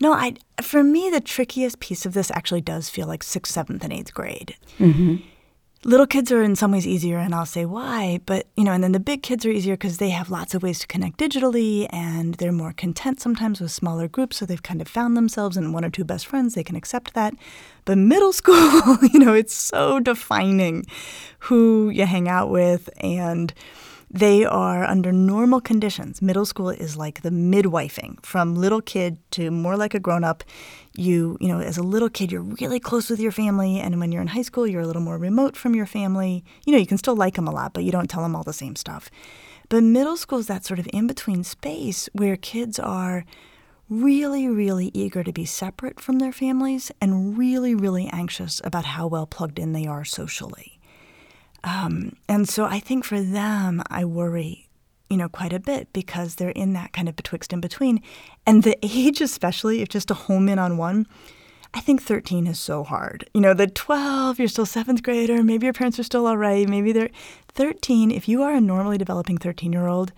No, 0.00 0.12
I 0.12 0.34
for 0.62 0.82
me 0.82 1.10
the 1.10 1.20
trickiest 1.20 1.80
piece 1.80 2.06
of 2.06 2.14
this 2.14 2.30
actually 2.32 2.60
does 2.60 2.88
feel 2.88 3.06
like 3.06 3.22
sixth, 3.22 3.52
seventh, 3.52 3.84
and 3.84 3.92
eighth 3.92 4.14
grade. 4.14 4.56
Mm-hmm. 4.78 5.16
Little 5.86 6.06
kids 6.06 6.32
are 6.32 6.42
in 6.42 6.56
some 6.56 6.72
ways 6.72 6.86
easier, 6.86 7.18
and 7.18 7.34
I'll 7.34 7.44
say 7.44 7.66
why. 7.66 8.20
But 8.24 8.46
you 8.56 8.64
know, 8.64 8.72
and 8.72 8.82
then 8.82 8.92
the 8.92 9.00
big 9.00 9.22
kids 9.22 9.44
are 9.44 9.50
easier 9.50 9.74
because 9.74 9.98
they 9.98 10.10
have 10.10 10.30
lots 10.30 10.54
of 10.54 10.62
ways 10.62 10.78
to 10.80 10.86
connect 10.86 11.18
digitally, 11.18 11.86
and 11.90 12.34
they're 12.34 12.52
more 12.52 12.72
content 12.72 13.20
sometimes 13.20 13.60
with 13.60 13.70
smaller 13.70 14.08
groups. 14.08 14.38
So 14.38 14.46
they've 14.46 14.62
kind 14.62 14.80
of 14.80 14.88
found 14.88 15.16
themselves 15.16 15.58
and 15.58 15.74
one 15.74 15.84
or 15.84 15.90
two 15.90 16.04
best 16.04 16.26
friends. 16.26 16.54
They 16.54 16.64
can 16.64 16.76
accept 16.76 17.12
that. 17.14 17.34
But 17.84 17.98
middle 17.98 18.32
school, 18.40 18.96
you 19.12 19.18
know, 19.18 19.34
it's 19.34 19.54
so 19.54 20.00
defining 20.00 20.86
who 21.40 21.90
you 21.90 22.06
hang 22.06 22.28
out 22.28 22.48
with 22.48 22.88
and 22.96 23.52
they 24.14 24.44
are 24.44 24.84
under 24.84 25.10
normal 25.10 25.60
conditions. 25.60 26.22
Middle 26.22 26.46
school 26.46 26.68
is 26.68 26.96
like 26.96 27.22
the 27.22 27.30
midwifing 27.30 28.24
from 28.24 28.54
little 28.54 28.80
kid 28.80 29.18
to 29.32 29.50
more 29.50 29.76
like 29.76 29.92
a 29.92 29.98
grown 29.98 30.22
up. 30.22 30.44
You, 30.94 31.36
you 31.40 31.48
know, 31.48 31.58
as 31.58 31.76
a 31.76 31.82
little 31.82 32.08
kid, 32.08 32.30
you're 32.30 32.42
really 32.42 32.78
close 32.78 33.10
with 33.10 33.18
your 33.18 33.32
family, 33.32 33.80
and 33.80 33.98
when 33.98 34.12
you're 34.12 34.22
in 34.22 34.28
high 34.28 34.42
school, 34.42 34.68
you're 34.68 34.82
a 34.82 34.86
little 34.86 35.02
more 35.02 35.18
remote 35.18 35.56
from 35.56 35.74
your 35.74 35.86
family. 35.86 36.44
You 36.64 36.72
know, 36.72 36.78
you 36.78 36.86
can 36.86 36.96
still 36.96 37.16
like 37.16 37.34
them 37.34 37.48
a 37.48 37.50
lot, 37.50 37.74
but 37.74 37.82
you 37.82 37.90
don't 37.90 38.08
tell 38.08 38.22
them 38.22 38.36
all 38.36 38.44
the 38.44 38.52
same 38.52 38.76
stuff. 38.76 39.10
But 39.68 39.82
middle 39.82 40.16
school 40.16 40.38
is 40.38 40.46
that 40.46 40.64
sort 40.64 40.78
of 40.78 40.88
in 40.92 41.08
between 41.08 41.42
space 41.42 42.08
where 42.12 42.36
kids 42.36 42.78
are 42.78 43.24
really, 43.90 44.46
really 44.46 44.92
eager 44.94 45.24
to 45.24 45.32
be 45.32 45.44
separate 45.44 45.98
from 45.98 46.20
their 46.20 46.32
families 46.32 46.92
and 47.00 47.36
really, 47.36 47.74
really 47.74 48.08
anxious 48.12 48.60
about 48.62 48.84
how 48.84 49.08
well 49.08 49.26
plugged 49.26 49.58
in 49.58 49.72
they 49.72 49.86
are 49.86 50.04
socially. 50.04 50.73
Um, 51.64 52.16
and 52.28 52.48
so 52.48 52.64
I 52.66 52.78
think 52.78 53.04
for 53.04 53.20
them, 53.20 53.82
I 53.88 54.04
worry, 54.04 54.68
you 55.08 55.16
know, 55.16 55.28
quite 55.28 55.52
a 55.52 55.58
bit 55.58 55.92
because 55.92 56.36
they're 56.36 56.50
in 56.50 56.74
that 56.74 56.92
kind 56.92 57.08
of 57.08 57.16
betwixt 57.16 57.52
and 57.52 57.62
between. 57.62 58.02
And 58.46 58.62
the 58.62 58.78
age, 58.82 59.20
especially, 59.20 59.80
if 59.80 59.88
just 59.88 60.08
to 60.08 60.14
home 60.14 60.48
in 60.48 60.58
on 60.58 60.76
one, 60.76 61.06
I 61.72 61.80
think 61.80 62.02
13 62.02 62.46
is 62.46 62.60
so 62.60 62.84
hard. 62.84 63.28
You 63.34 63.40
know, 63.40 63.54
the 63.54 63.66
12, 63.66 64.38
you're 64.38 64.46
still 64.46 64.66
seventh 64.66 65.02
grader, 65.02 65.42
maybe 65.42 65.66
your 65.66 65.72
parents 65.72 65.98
are 65.98 66.04
still 66.04 66.26
all 66.26 66.36
right, 66.36 66.68
maybe 66.68 66.92
they're 66.92 67.10
13. 67.48 68.12
If 68.12 68.28
you 68.28 68.42
are 68.42 68.52
a 68.54 68.60
normally 68.60 68.98
developing 68.98 69.38
13 69.38 69.72
year 69.72 69.88
old, 69.88 70.12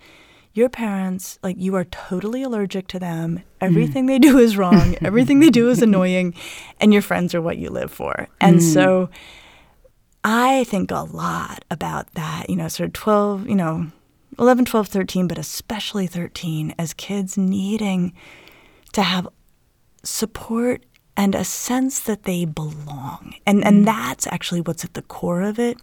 your 0.53 0.69
parents, 0.69 1.39
like, 1.43 1.55
you 1.57 1.75
are 1.75 1.85
totally 1.85 2.43
allergic 2.43 2.87
to 2.89 2.99
them. 2.99 3.43
Everything 3.61 4.05
mm. 4.05 4.07
they 4.07 4.19
do 4.19 4.37
is 4.37 4.57
wrong, 4.57 4.95
everything 5.01 5.39
they 5.39 5.49
do 5.49 5.69
is 5.69 5.81
annoying, 5.81 6.33
and 6.79 6.93
your 6.93 7.01
friends 7.01 7.33
are 7.33 7.41
what 7.41 7.57
you 7.57 7.69
live 7.69 7.91
for. 7.91 8.27
And 8.41 8.57
mm. 8.57 8.73
so, 8.73 9.09
I 10.29 10.65
think 10.65 10.91
a 10.91 11.03
lot 11.03 11.63
about 11.71 12.11
that, 12.15 12.49
you 12.49 12.57
know, 12.57 12.67
sort 12.67 12.87
of 12.87 12.93
12, 12.93 13.47
you 13.47 13.55
know, 13.55 13.87
11, 14.37 14.65
12, 14.65 14.89
13, 14.89 15.25
but 15.25 15.37
especially 15.37 16.05
13 16.05 16.75
as 16.77 16.93
kids 16.93 17.37
needing 17.37 18.11
to 18.91 19.03
have 19.03 19.29
support 20.03 20.85
and 21.15 21.33
a 21.33 21.45
sense 21.45 22.01
that 22.01 22.23
they 22.23 22.43
belong. 22.43 23.35
And 23.45 23.63
and 23.63 23.83
mm. 23.83 23.85
that's 23.85 24.27
actually 24.27 24.59
what's 24.59 24.83
at 24.83 24.95
the 24.95 25.01
core 25.01 25.43
of 25.43 25.59
it 25.59 25.77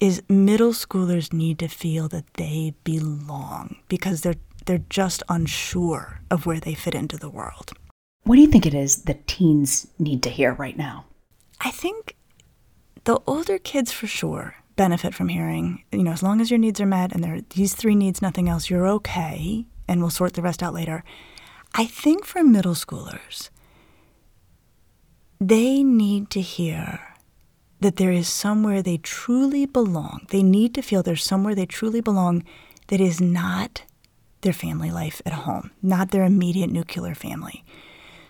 is 0.00 0.22
middle 0.28 0.72
schoolers 0.72 1.32
need 1.32 1.58
to 1.60 1.68
feel 1.68 2.08
that 2.08 2.34
they 2.34 2.74
belong 2.84 3.76
because 3.88 4.20
they're 4.20 4.42
they're 4.66 4.84
just 4.90 5.22
unsure 5.30 6.20
of 6.30 6.44
where 6.44 6.60
they 6.60 6.74
fit 6.74 6.94
into 6.94 7.16
the 7.16 7.30
world. 7.30 7.72
What 8.24 8.36
do 8.36 8.42
you 8.42 8.48
think 8.48 8.66
it 8.66 8.74
is 8.74 9.04
that 9.04 9.26
teens 9.26 9.86
need 9.98 10.22
to 10.24 10.28
hear 10.28 10.52
right 10.52 10.76
now? 10.76 11.06
I 11.62 11.70
think 11.70 12.17
the 13.04 13.20
older 13.26 13.58
kids 13.58 13.92
for 13.92 14.06
sure 14.06 14.54
benefit 14.76 15.14
from 15.14 15.28
hearing, 15.28 15.82
you 15.92 16.04
know, 16.04 16.12
as 16.12 16.22
long 16.22 16.40
as 16.40 16.50
your 16.50 16.58
needs 16.58 16.80
are 16.80 16.86
met 16.86 17.12
and 17.12 17.22
there 17.22 17.34
are 17.34 17.40
these 17.50 17.74
three 17.74 17.94
needs, 17.94 18.22
nothing 18.22 18.48
else, 18.48 18.70
you're 18.70 18.86
okay, 18.86 19.66
and 19.88 20.00
we'll 20.00 20.10
sort 20.10 20.34
the 20.34 20.42
rest 20.42 20.62
out 20.62 20.72
later. 20.72 21.02
I 21.74 21.84
think 21.84 22.24
for 22.24 22.42
middle 22.42 22.74
schoolers, 22.74 23.50
they 25.40 25.82
need 25.82 26.30
to 26.30 26.40
hear 26.40 27.00
that 27.80 27.96
there 27.96 28.10
is 28.12 28.28
somewhere 28.28 28.82
they 28.82 28.98
truly 28.98 29.66
belong. 29.66 30.26
They 30.30 30.42
need 30.42 30.74
to 30.74 30.82
feel 30.82 31.02
there's 31.02 31.24
somewhere 31.24 31.54
they 31.54 31.66
truly 31.66 32.00
belong 32.00 32.44
that 32.88 33.00
is 33.00 33.20
not 33.20 33.82
their 34.40 34.52
family 34.52 34.90
life 34.90 35.20
at 35.26 35.32
home, 35.32 35.70
not 35.82 36.10
their 36.10 36.24
immediate 36.24 36.70
nuclear 36.70 37.14
family. 37.14 37.64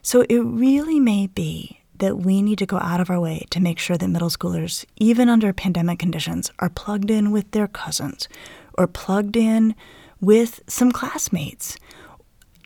So 0.02 0.22
it 0.28 0.38
really 0.38 1.00
may 1.00 1.26
be 1.26 1.77
that 1.98 2.18
we 2.18 2.42
need 2.42 2.58
to 2.58 2.66
go 2.66 2.78
out 2.78 3.00
of 3.00 3.10
our 3.10 3.20
way 3.20 3.46
to 3.50 3.60
make 3.60 3.78
sure 3.78 3.96
that 3.96 4.08
middle 4.08 4.30
schoolers, 4.30 4.84
even 4.96 5.28
under 5.28 5.52
pandemic 5.52 5.98
conditions, 5.98 6.50
are 6.58 6.70
plugged 6.70 7.10
in 7.10 7.30
with 7.30 7.50
their 7.50 7.68
cousins 7.68 8.28
or 8.74 8.86
plugged 8.86 9.36
in 9.36 9.74
with 10.20 10.60
some 10.66 10.92
classmates, 10.92 11.76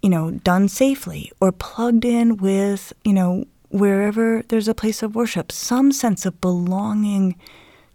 you 0.03 0.11
know, 0.11 0.31
done 0.31 0.69
safely, 0.69 1.31
or 1.41 1.53
plugged 1.53 2.05
in 2.05 2.37
with, 2.37 2.93
you 3.05 3.13
know, 3.13 3.45
wherever 3.71 4.43
there's 4.49 4.69
a 4.69 4.75
place 4.75 5.03
of 5.03 5.15
worship, 5.15 5.51
some 5.51 5.93
sense 5.93 6.27
of 6.27 6.41
belonging 6.41 7.35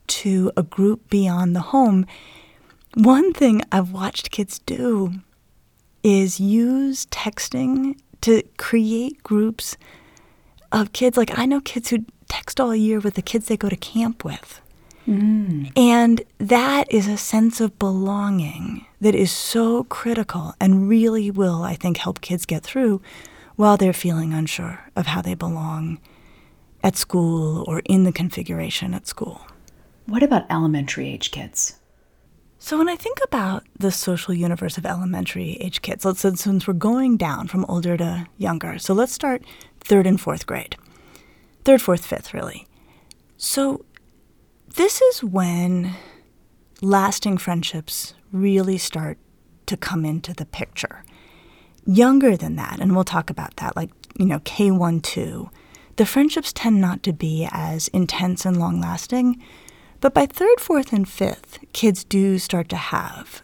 to 0.08 0.52
a 0.58 0.64
group 0.64 1.10
beyond 1.10 1.56
the 1.56 1.62
home. 1.62 2.06
One 2.96 3.34
thing 3.34 3.62
I've 3.72 3.92
watched 3.92 4.32
kids 4.32 4.60
do 4.60 5.14
is 6.04 6.40
use 6.40 7.06
texting 7.08 8.00
to 8.22 8.42
create 8.58 9.22
groups 9.24 9.78
of 10.72 10.94
kids. 10.94 11.18
Like 11.18 11.38
I 11.38 11.46
know 11.46 11.62
kids 11.62 11.90
who 11.90 12.06
text 12.28 12.60
all 12.60 12.76
year 12.76 13.00
with 13.00 13.16
the 13.16 13.22
kids 13.22 13.48
they 13.48 13.58
go 13.58 13.70
to 13.70 13.76
camp 13.76 14.24
with. 14.24 14.62
Mm. 15.08 15.72
And 15.78 16.22
that 16.38 16.92
is 16.92 17.08
a 17.08 17.18
sense 17.18 17.62
of 17.62 17.80
belonging 17.80 18.86
that 19.00 19.16
is 19.16 19.32
so 19.32 19.86
critical 19.86 20.54
and 20.60 20.90
really 20.90 21.32
will, 21.32 21.64
I 21.64 21.76
think, 21.76 21.98
help 21.98 22.20
kids 22.20 22.46
get 22.46 22.64
through 22.64 23.02
while 23.56 23.78
they're 23.78 23.94
feeling 23.94 24.34
unsure 24.34 24.82
of 24.96 25.08
how 25.08 25.22
they 25.22 25.34
belong 25.34 26.00
at 26.84 26.98
school 26.98 27.64
or 27.68 27.82
in 27.86 28.04
the 28.04 28.12
configuration 28.12 28.94
at 28.94 29.08
school. 29.08 29.48
What 30.06 30.24
about 30.24 30.46
elementary 30.50 31.08
age 31.08 31.32
kids? 31.32 31.80
So, 32.60 32.78
when 32.78 32.90
I 32.90 32.96
think 32.96 33.20
about 33.24 33.64
the 33.78 33.92
social 33.92 34.34
universe 34.34 34.78
of 34.78 34.86
elementary 34.86 35.58
age 35.62 35.82
kids, 35.82 36.04
let's 36.04 36.22
since 36.22 36.68
we're 36.68 36.74
going 36.74 37.16
down 37.18 37.48
from 37.48 37.66
older 37.66 37.96
to 37.98 38.28
younger, 38.38 38.80
so 38.80 38.94
let's 38.94 39.14
start 39.14 39.44
third 39.88 40.08
and 40.08 40.20
fourth 40.20 40.46
grade. 40.46 40.76
Third, 41.66 41.82
fourth, 41.82 42.06
fifth, 42.06 42.34
really. 42.34 42.68
So, 43.38 43.86
this 44.76 45.02
is 45.02 45.24
when 45.24 45.96
lasting 46.82 47.38
friendships 47.38 48.14
really 48.32 48.78
start 48.78 49.18
to 49.66 49.76
come 49.76 50.06
into 50.06 50.34
the 50.34 50.46
picture. 50.46 51.04
Younger 51.86 52.38
than 52.38 52.56
that, 52.58 52.80
and 52.80 52.94
we'll 52.94 53.04
talk 53.04 53.30
about 53.30 53.56
that, 53.58 53.76
like, 53.76 53.90
you 54.18 54.26
know, 54.26 54.40
K1, 54.40 55.02
2, 55.04 55.50
the 55.96 56.06
friendships 56.06 56.54
tend 56.54 56.80
not 56.80 57.02
to 57.04 57.14
be 57.14 57.48
as 57.52 57.88
intense 57.90 58.46
and 58.46 58.58
long 58.58 58.80
lasting 58.80 59.42
but 60.00 60.14
by 60.14 60.26
third, 60.26 60.60
fourth, 60.60 60.94
and 60.94 61.08
fifth, 61.08 61.60
kids 61.74 62.04
do 62.04 62.38
start 62.38 62.70
to 62.70 62.76
have 62.76 63.42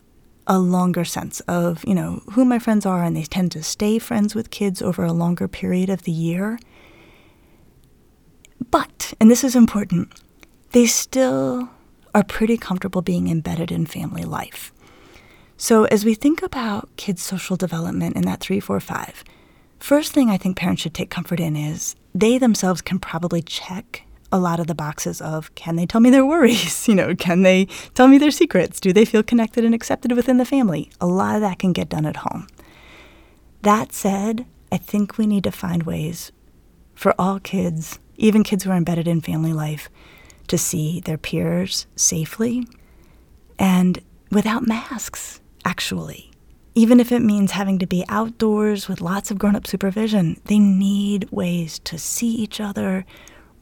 a 0.48 0.60
longer 0.60 1.06
sense 1.06 1.40
of, 1.42 1.84
you 1.86 1.96
know, 1.96 2.22
who 2.34 2.46
my 2.46 2.60
friends 2.60 2.86
are, 2.86 3.04
and 3.04 3.16
they 3.16 3.24
tend 3.24 3.52
to 3.54 3.64
stay 3.64 4.00
friends 4.00 4.36
with 4.36 4.50
kids 4.50 4.82
over 4.82 5.04
a 5.04 5.14
longer 5.14 5.48
period 5.48 5.90
of 5.90 6.04
the 6.04 6.12
year. 6.12 6.60
But, 8.72 9.14
and 9.20 9.30
this 9.30 9.44
is 9.44 9.56
important, 9.56 10.14
they 10.72 10.86
still 10.86 11.70
are 12.14 12.24
pretty 12.24 12.58
comfortable 12.58 13.02
being 13.02 13.30
embedded 13.30 13.72
in 13.72 13.86
family 13.86 14.24
life. 14.24 14.72
So, 15.58 15.86
as 15.86 16.04
we 16.04 16.16
think 16.16 16.42
about 16.42 16.90
kids' 16.98 17.22
social 17.22 17.56
development 17.56 18.16
in 18.16 18.24
that 18.24 18.40
three, 18.40 18.60
four, 18.60 18.80
five, 18.80 19.24
first 19.80 20.12
thing 20.12 20.30
I 20.30 20.38
think 20.38 20.58
parents 20.58 20.82
should 20.82 20.94
take 20.94 21.10
comfort 21.10 21.40
in 21.40 21.56
is 21.56 21.96
they 22.14 22.38
themselves 22.38 22.82
can 22.82 23.00
probably 23.00 23.42
check 23.42 24.04
a 24.34 24.40
lot 24.40 24.60
of 24.60 24.66
the 24.66 24.74
boxes 24.74 25.22
of 25.22 25.54
can 25.54 25.76
they 25.76 25.86
tell 25.86 26.02
me 26.02 26.10
their 26.10 26.26
worries? 26.26 26.88
You 26.94 26.96
know, 26.96 27.16
can 27.16 27.44
they 27.44 27.66
tell 27.94 28.08
me 28.08 28.18
their 28.18 28.32
secrets? 28.32 28.80
Do 28.80 28.92
they 28.92 29.06
feel 29.06 29.24
connected 29.24 29.64
and 29.64 29.74
accepted 29.74 30.12
within 30.12 30.38
the 30.38 30.46
family? 30.46 30.90
A 31.00 31.06
lot 31.06 31.36
of 31.36 31.42
that 31.42 31.60
can 31.60 31.72
get 31.72 31.88
done 31.88 32.06
at 32.06 32.18
home. 32.18 32.48
That 33.62 33.94
said, 33.94 34.46
I 34.72 34.78
think 34.78 35.18
we 35.18 35.28
need 35.28 35.44
to 35.46 35.52
find 35.52 35.84
ways 35.84 36.32
for 36.96 37.16
all 37.18 37.40
kids, 37.40 38.00
even 38.18 38.44
kids 38.44 38.64
who 38.64 38.72
are 38.72 38.76
embedded 38.76 39.08
in 39.08 39.22
family 39.22 39.54
life, 39.54 39.88
to 40.48 40.58
see 40.58 41.00
their 41.00 41.18
peers 41.18 41.88
safely 41.96 42.68
and 43.58 44.00
without 44.32 44.68
masks, 44.68 45.40
actually. 45.64 46.32
Even 46.76 47.00
if 47.00 47.12
it 47.12 47.22
means 47.22 47.52
having 47.52 47.78
to 47.80 47.86
be 47.86 48.04
outdoors 48.10 48.90
with 48.90 49.00
lots 49.00 49.30
of 49.30 49.38
grown 49.38 49.56
up 49.56 49.68
supervision, 49.68 50.42
they 50.46 50.60
need 50.60 51.30
ways 51.32 51.80
to 51.80 52.00
see 52.00 52.32
each 52.32 52.60
other, 52.60 53.06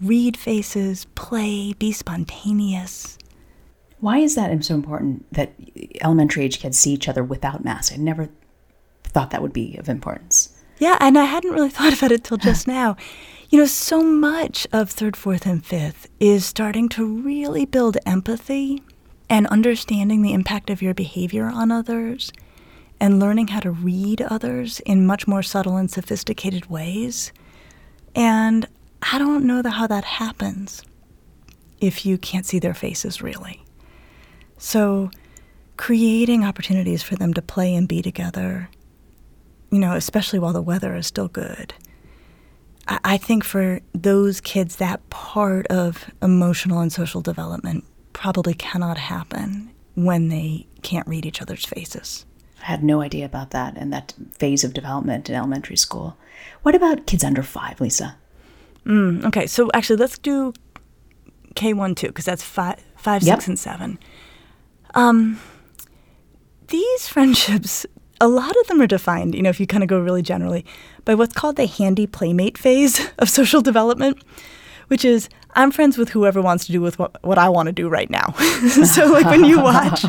read 0.02 0.36
faces, 0.36 1.06
play, 1.16 1.74
be 1.74 1.92
spontaneous. 1.92 3.18
Why 4.00 4.18
is 4.18 4.36
that 4.36 4.64
so 4.66 4.74
important 4.74 5.32
that 5.34 5.54
elementary 6.02 6.44
age 6.44 6.60
kids 6.60 6.78
see 6.78 6.94
each 6.94 7.08
other 7.08 7.24
without 7.24 7.64
masks? 7.64 7.94
I 7.94 7.98
never 7.98 8.30
thought 9.04 9.30
that 9.32 9.42
would 9.42 9.54
be 9.54 9.78
of 9.78 9.90
importance. 9.90 10.58
Yeah, 10.80 10.98
and 11.00 11.18
I 11.18 11.26
hadn't 11.26 11.52
really 11.52 11.70
thought 11.78 11.98
about 11.98 12.12
it 12.12 12.24
till 12.24 12.38
just 12.38 12.68
now. 12.68 12.98
You 13.50 13.60
know, 13.60 13.66
so 13.66 14.02
much 14.02 14.66
of 14.72 14.90
third, 14.90 15.16
fourth, 15.16 15.46
and 15.46 15.64
fifth 15.64 16.10
is 16.20 16.46
starting 16.46 16.90
to 16.90 17.06
really 17.06 17.66
build 17.66 17.98
empathy 18.06 18.82
and 19.30 19.46
understanding 19.48 20.22
the 20.22 20.34
impact 20.34 20.70
of 20.70 20.82
your 20.82 20.94
behavior 20.94 21.46
on 21.46 21.72
others 21.72 22.32
and 23.00 23.20
learning 23.20 23.48
how 23.48 23.60
to 23.60 23.72
read 23.72 24.22
others 24.22 24.80
in 24.82 25.06
much 25.06 25.28
more 25.28 25.44
subtle 25.44 25.76
and 25.76 25.92
sophisticated 25.92 26.68
ways. 26.68 27.32
And 28.16 28.68
I 29.02 29.18
don't 29.18 29.46
know 29.46 29.62
how 29.70 29.88
that 29.88 30.04
happens 30.04 30.84
if 31.80 32.06
you 32.06 32.18
can't 32.18 32.46
see 32.46 32.60
their 32.60 32.74
faces 32.74 33.22
really. 33.22 33.64
So, 34.58 35.10
creating 35.78 36.44
opportunities 36.44 37.02
for 37.02 37.16
them 37.16 37.34
to 37.34 37.42
play 37.42 37.74
and 37.74 37.88
be 37.88 38.04
together, 38.04 38.70
you 39.72 39.80
know, 39.80 39.96
especially 39.96 40.38
while 40.38 40.54
the 40.54 40.62
weather 40.62 40.96
is 40.96 41.08
still 41.08 41.28
good. 41.28 41.74
I, 42.88 43.00
I 43.04 43.18
think 43.18 43.44
for 43.44 43.80
those 43.94 44.40
kids, 44.40 44.76
that 44.76 45.10
part 45.10 45.66
of 45.68 46.06
emotional 46.22 46.80
and 46.80 46.94
social 46.94 47.22
development 47.22 47.84
probably 48.14 48.54
cannot 48.54 49.00
happen 49.00 49.72
when 49.96 50.30
they 50.30 50.68
can't 50.84 51.08
read 51.08 51.26
each 51.26 51.42
other's 51.42 51.66
faces. 51.66 52.26
I 52.62 52.66
had 52.66 52.84
no 52.84 53.02
idea 53.02 53.26
about 53.26 53.50
that 53.52 53.76
and 53.76 53.92
that 53.92 54.14
phase 54.38 54.64
of 54.64 54.74
development 54.74 55.30
in 55.30 55.36
elementary 55.36 55.78
school. 55.78 56.18
What 56.62 56.76
about 56.76 57.08
kids 57.08 57.24
under 57.24 57.42
five, 57.42 57.82
Lisa? 57.82 58.18
Mm, 58.86 59.26
okay, 59.26 59.48
so 59.48 59.70
actually, 59.74 59.98
let's 59.98 60.18
do 60.18 60.54
K1 61.56 61.96
two 61.96 62.08
because 62.08 62.26
that's 62.26 62.44
five, 62.44 62.84
five 62.98 63.24
yep. 63.24 63.38
six, 63.38 63.48
and 63.48 63.60
seven. 63.60 64.00
Um, 64.94 65.40
these 66.68 67.08
friendships, 67.08 67.86
a 68.20 68.28
lot 68.28 68.56
of 68.56 68.68
them 68.68 68.82
are 68.82 68.88
defined, 68.88 69.36
you 69.36 69.42
know, 69.42 69.50
if 69.50 69.60
you 69.60 69.68
kind 69.68 69.84
of 69.84 69.90
go 69.90 70.00
really 70.00 70.22
generally, 70.22 70.66
by 71.06 71.16
what's 71.16 71.34
called 71.34 71.58
the 71.58 71.68
handy 71.68 72.08
playmate 72.08 72.58
phase 72.58 73.10
of 73.20 73.30
social 73.30 73.62
development, 73.62 74.24
which 74.88 75.06
is 75.06 75.30
I'm 75.54 75.72
friends 75.72 75.98
with 75.98 76.10
whoever 76.10 76.42
wants 76.42 76.66
to 76.66 76.72
do 76.72 76.82
with 76.82 76.98
what, 76.98 77.22
what 77.24 77.38
I 77.38 77.50
want 77.50 77.68
to 77.68 77.74
do 77.74 77.90
right 77.90 78.10
now. 78.10 78.32
so 78.86 79.06
like 79.06 79.26
when 79.26 79.44
you 79.44 79.60
watch 79.64 80.06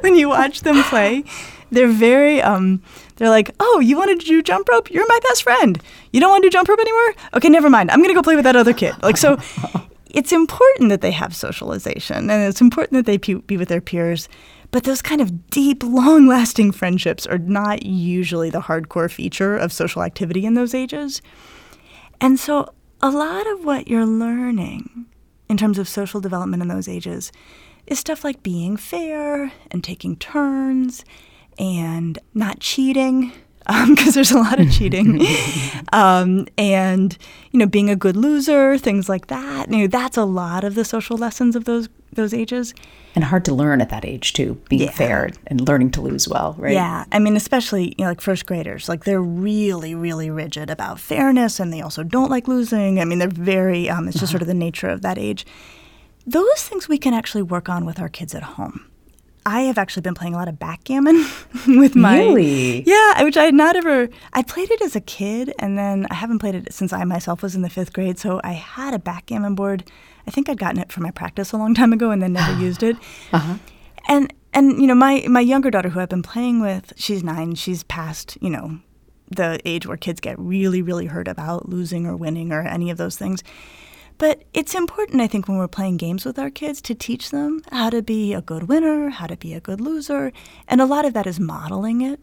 when 0.00 0.14
you 0.14 0.28
watch 0.28 0.60
them 0.60 0.82
play, 0.84 1.24
they're 1.70 1.88
very 1.88 2.42
um, 2.42 2.82
they're 3.16 3.30
like, 3.30 3.50
"Oh, 3.60 3.80
you 3.80 3.96
wanted 3.96 4.20
to 4.20 4.26
do 4.26 4.42
jump 4.42 4.68
rope? 4.68 4.90
You're 4.90 5.08
my 5.08 5.20
best 5.28 5.42
friend. 5.42 5.80
You 6.12 6.20
don't 6.20 6.30
want 6.30 6.42
to 6.44 6.48
do 6.48 6.52
jump 6.52 6.68
rope 6.68 6.80
anymore? 6.80 7.14
Okay, 7.34 7.48
never 7.48 7.70
mind. 7.70 7.90
I'm 7.90 7.98
going 7.98 8.10
to 8.10 8.14
go 8.14 8.22
play 8.22 8.36
with 8.36 8.44
that 8.44 8.56
other 8.56 8.72
kid." 8.72 8.94
Like 9.02 9.16
so 9.16 9.38
it's 10.10 10.32
important 10.32 10.88
that 10.90 11.00
they 11.00 11.10
have 11.10 11.34
socialization 11.36 12.30
and 12.30 12.48
it's 12.48 12.60
important 12.60 12.92
that 12.92 13.06
they 13.06 13.18
be 13.18 13.56
with 13.56 13.68
their 13.68 13.80
peers. 13.80 14.28
But 14.70 14.84
those 14.84 15.02
kind 15.02 15.20
of 15.20 15.48
deep, 15.50 15.82
long 15.82 16.26
lasting 16.26 16.72
friendships 16.72 17.26
are 17.26 17.38
not 17.38 17.84
usually 17.84 18.50
the 18.50 18.62
hardcore 18.62 19.10
feature 19.10 19.56
of 19.56 19.72
social 19.72 20.02
activity 20.02 20.44
in 20.44 20.54
those 20.54 20.74
ages. 20.74 21.22
And 22.20 22.38
so 22.38 22.72
a 23.00 23.10
lot 23.10 23.46
of 23.46 23.64
what 23.64 23.88
you're 23.88 24.06
learning 24.06 25.06
in 25.48 25.56
terms 25.56 25.78
of 25.78 25.88
social 25.88 26.20
development 26.20 26.62
in 26.62 26.68
those 26.68 26.88
ages 26.88 27.30
is 27.86 27.98
stuff 27.98 28.24
like 28.24 28.42
being 28.42 28.76
fair 28.76 29.52
and 29.70 29.84
taking 29.84 30.16
turns 30.16 31.04
and 31.58 32.18
not 32.34 32.60
cheating 32.60 33.32
because 33.66 34.08
um, 34.08 34.12
there's 34.14 34.30
a 34.30 34.38
lot 34.38 34.60
of 34.60 34.70
cheating 34.70 35.20
um, 35.92 36.46
and 36.56 37.18
you 37.50 37.58
know 37.58 37.66
being 37.66 37.90
a 37.90 37.96
good 37.96 38.16
loser 38.16 38.78
things 38.78 39.08
like 39.08 39.26
that 39.26 39.68
you 39.70 39.78
know 39.78 39.86
that's 39.88 40.16
a 40.16 40.24
lot 40.24 40.62
of 40.62 40.74
the 40.76 40.84
social 40.84 41.16
lessons 41.16 41.56
of 41.56 41.64
those 41.64 41.88
those 42.16 42.34
ages. 42.34 42.74
And 43.14 43.24
hard 43.24 43.44
to 43.44 43.54
learn 43.54 43.80
at 43.80 43.90
that 43.90 44.04
age 44.04 44.32
too, 44.32 44.60
being 44.68 44.82
Yeah. 44.82 44.90
fair 44.90 45.30
and 45.46 45.66
learning 45.66 45.90
to 45.92 46.00
lose 46.00 46.26
well, 46.28 46.54
right? 46.58 46.72
Yeah, 46.72 47.04
I 47.12 47.18
mean, 47.18 47.36
especially 47.36 47.94
you 47.96 48.04
know, 48.04 48.08
like 48.08 48.20
first 48.20 48.46
graders, 48.46 48.88
like 48.88 49.04
they're 49.04 49.22
really, 49.22 49.94
really 49.94 50.28
rigid 50.30 50.68
about 50.70 50.98
fairness, 50.98 51.60
and 51.60 51.72
they 51.72 51.80
also 51.80 52.02
don't 52.02 52.30
like 52.30 52.48
losing. 52.48 53.00
I 53.00 53.04
mean, 53.04 53.18
they're 53.18 53.28
very. 53.28 53.88
Um, 53.88 54.08
it's 54.08 54.18
just 54.18 54.32
sort 54.32 54.42
of 54.42 54.48
the 54.48 54.54
nature 54.66 54.88
of 54.88 55.02
that 55.02 55.18
age. 55.18 55.46
Those 56.26 56.62
things 56.62 56.88
we 56.88 56.98
can 56.98 57.14
actually 57.14 57.42
work 57.42 57.68
on 57.68 57.84
with 57.86 58.00
our 58.00 58.08
kids 58.08 58.34
at 58.34 58.42
home. 58.42 58.86
I 59.46 59.60
have 59.62 59.78
actually 59.78 60.02
been 60.02 60.14
playing 60.14 60.34
a 60.34 60.36
lot 60.36 60.48
of 60.48 60.58
backgammon 60.58 61.24
with 61.68 61.94
my. 61.94 62.18
Really? 62.18 62.82
Yeah, 62.82 63.22
which 63.22 63.36
I 63.36 63.44
had 63.44 63.54
not 63.54 63.76
ever. 63.76 64.08
I 64.32 64.42
played 64.42 64.72
it 64.72 64.82
as 64.82 64.96
a 64.96 65.00
kid, 65.00 65.54
and 65.60 65.78
then 65.78 66.08
I 66.10 66.14
haven't 66.14 66.40
played 66.40 66.56
it 66.56 66.74
since 66.74 66.92
I 66.92 67.04
myself 67.04 67.42
was 67.42 67.54
in 67.54 67.62
the 67.62 67.70
fifth 67.70 67.92
grade. 67.92 68.18
So 68.18 68.40
I 68.42 68.52
had 68.52 68.92
a 68.92 68.98
backgammon 68.98 69.54
board. 69.54 69.84
I 70.26 70.32
think 70.32 70.48
I'd 70.48 70.58
gotten 70.58 70.80
it 70.80 70.90
for 70.90 71.00
my 71.00 71.12
practice 71.12 71.52
a 71.52 71.56
long 71.56 71.74
time 71.74 71.92
ago, 71.92 72.10
and 72.10 72.20
then 72.20 72.32
never 72.32 72.60
used 72.60 72.82
it. 72.82 72.96
Uh-huh. 73.32 73.54
And 74.08 74.34
and 74.52 74.80
you 74.80 74.88
know, 74.88 74.96
my 74.96 75.24
my 75.28 75.40
younger 75.40 75.70
daughter, 75.70 75.90
who 75.90 76.00
I've 76.00 76.08
been 76.08 76.24
playing 76.24 76.60
with, 76.60 76.92
she's 76.96 77.22
nine. 77.22 77.54
She's 77.54 77.84
past 77.84 78.36
you 78.40 78.50
know 78.50 78.80
the 79.30 79.60
age 79.64 79.86
where 79.86 79.96
kids 79.96 80.20
get 80.20 80.36
really, 80.40 80.82
really 80.82 81.06
hurt 81.06 81.28
about 81.28 81.68
losing 81.68 82.06
or 82.06 82.16
winning 82.16 82.52
or 82.52 82.62
any 82.62 82.90
of 82.90 82.98
those 82.98 83.16
things. 83.16 83.44
But 84.18 84.44
it's 84.54 84.74
important, 84.74 85.20
I 85.20 85.26
think, 85.26 85.46
when 85.46 85.58
we're 85.58 85.68
playing 85.68 85.98
games 85.98 86.24
with 86.24 86.38
our 86.38 86.50
kids 86.50 86.80
to 86.82 86.94
teach 86.94 87.30
them 87.30 87.62
how 87.70 87.90
to 87.90 88.02
be 88.02 88.32
a 88.32 88.40
good 88.40 88.64
winner, 88.68 89.10
how 89.10 89.26
to 89.26 89.36
be 89.36 89.52
a 89.52 89.60
good 89.60 89.80
loser. 89.80 90.32
And 90.68 90.80
a 90.80 90.86
lot 90.86 91.04
of 91.04 91.12
that 91.14 91.26
is 91.26 91.38
modeling 91.38 92.00
it. 92.00 92.20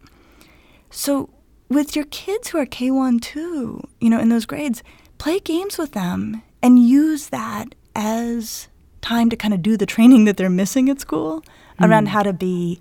So 0.89 1.29
with 1.69 1.95
your 1.95 2.05
kids 2.05 2.49
who 2.49 2.57
are 2.57 2.65
K1 2.65 3.21
two, 3.21 3.87
you 3.99 4.09
know, 4.09 4.19
in 4.19 4.29
those 4.29 4.45
grades, 4.45 4.81
play 5.17 5.39
games 5.39 5.77
with 5.77 5.91
them 5.91 6.41
and 6.61 6.79
use 6.79 7.29
that 7.29 7.75
as 7.95 8.67
time 9.01 9.29
to 9.29 9.35
kind 9.35 9.53
of 9.53 9.61
do 9.61 9.77
the 9.77 9.85
training 9.85 10.25
that 10.25 10.37
they're 10.37 10.49
missing 10.49 10.89
at 10.89 10.99
school 10.99 11.43
around 11.81 12.05
mm. 12.05 12.09
how 12.09 12.23
to 12.23 12.33
be 12.33 12.79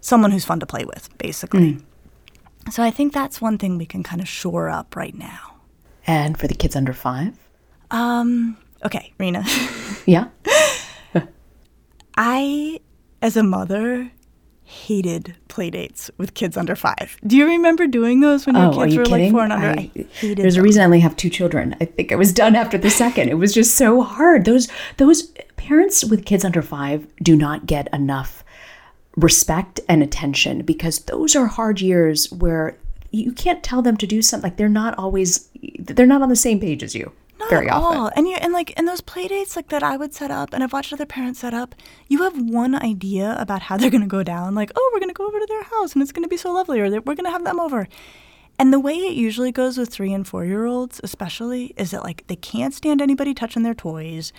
someone 0.00 0.30
who's 0.30 0.44
fun 0.44 0.60
to 0.60 0.66
play 0.66 0.84
with, 0.84 1.16
basically. 1.18 1.74
Mm. 1.74 2.72
So 2.72 2.82
I 2.82 2.90
think 2.90 3.12
that's 3.12 3.40
one 3.40 3.58
thing 3.58 3.78
we 3.78 3.86
can 3.86 4.02
kind 4.02 4.20
of 4.20 4.28
shore 4.28 4.68
up 4.68 4.96
right 4.96 5.14
now. 5.14 5.56
And 6.06 6.38
for 6.38 6.48
the 6.48 6.54
kids 6.54 6.74
under 6.74 6.92
five? 6.92 7.47
Um, 7.90 8.56
okay, 8.84 9.12
Rena. 9.18 9.44
Yeah. 10.06 10.28
I, 12.16 12.80
as 13.20 13.36
a 13.36 13.42
mother, 13.42 14.10
hated 14.64 15.34
playdates 15.48 16.10
with 16.18 16.34
kids 16.34 16.56
under 16.56 16.74
five. 16.74 17.16
Do 17.26 17.36
you 17.36 17.46
remember 17.46 17.86
doing 17.86 18.20
those 18.20 18.46
when 18.46 18.54
your 18.56 18.64
Oh, 18.64 18.78
are 18.80 18.84
kids 18.84 18.94
you 18.94 19.00
were 19.00 19.06
like 19.06 19.30
four 19.30 19.44
and 19.44 19.52
under? 19.52 19.68
I, 19.68 19.90
I- 19.94 20.06
hated 20.14 20.38
There's 20.38 20.56
a 20.56 20.62
reason 20.62 20.82
I 20.82 20.86
only 20.86 21.00
have 21.00 21.14
two 21.16 21.30
children. 21.30 21.76
I 21.80 21.84
think 21.84 22.10
I 22.10 22.16
was 22.16 22.32
done 22.32 22.56
after 22.56 22.78
the 22.78 22.90
second. 22.90 23.28
It 23.28 23.34
was 23.34 23.52
just 23.54 23.76
so 23.76 24.02
hard. 24.02 24.44
Those 24.46 24.68
those 24.96 25.24
parents 25.56 26.04
with 26.04 26.24
kids 26.24 26.44
under 26.44 26.62
five 26.62 27.06
do 27.22 27.36
not 27.36 27.66
get 27.66 27.92
enough 27.92 28.42
respect 29.16 29.80
and 29.88 30.02
attention 30.02 30.62
because 30.62 31.00
those 31.00 31.36
are 31.36 31.46
hard 31.46 31.80
years 31.80 32.30
where 32.32 32.76
you 33.10 33.32
can't 33.32 33.62
tell 33.62 33.82
them 33.82 33.96
to 33.98 34.06
do 34.06 34.22
something. 34.22 34.48
Like 34.50 34.56
they're 34.56 34.68
not 34.68 34.96
always 34.98 35.48
they're 35.78 36.06
not 36.06 36.22
on 36.22 36.30
the 36.30 36.36
same 36.36 36.60
page 36.60 36.82
as 36.82 36.94
you 36.94 37.12
Not 37.38 37.50
very 37.50 37.68
at 37.68 37.74
often. 37.74 37.98
all. 37.98 38.10
And 38.16 38.28
you 38.28 38.36
and 38.36 38.52
like 38.52 38.70
in 38.78 38.84
those 38.86 39.00
play 39.00 39.28
dates 39.28 39.56
like 39.56 39.68
that 39.68 39.82
I 39.82 39.96
would 39.96 40.12
set 40.14 40.30
up 40.30 40.52
and 40.52 40.62
I've 40.62 40.72
watched 40.72 40.92
other 40.92 41.06
parents 41.06 41.40
set 41.40 41.54
up, 41.54 41.74
you 42.08 42.22
have 42.22 42.40
one 42.40 42.74
idea 42.74 43.36
about 43.38 43.62
how 43.62 43.76
they're 43.76 43.90
gonna 43.90 44.06
go 44.06 44.22
down. 44.22 44.54
Like, 44.54 44.72
oh, 44.74 44.90
we're 44.92 45.00
gonna 45.00 45.12
go 45.12 45.26
over 45.26 45.38
to 45.38 45.46
their 45.46 45.62
house 45.64 45.92
and 45.94 46.02
it's 46.02 46.12
gonna 46.12 46.28
be 46.28 46.36
so 46.36 46.52
lovely, 46.52 46.80
or 46.80 46.88
we're 47.00 47.14
gonna 47.14 47.30
have 47.30 47.44
them 47.44 47.60
over. 47.60 47.88
And 48.60 48.72
the 48.72 48.80
way 48.80 48.94
it 48.94 49.14
usually 49.14 49.52
goes 49.52 49.78
with 49.78 49.88
three 49.88 50.12
and 50.12 50.26
four 50.26 50.44
year 50.44 50.64
olds, 50.66 51.00
especially, 51.04 51.74
is 51.76 51.92
that 51.92 52.02
like 52.02 52.26
they 52.26 52.34
can't 52.34 52.74
stand 52.74 53.00
anybody 53.00 53.32
touching 53.32 53.62
their 53.62 53.74
toys. 53.74 54.32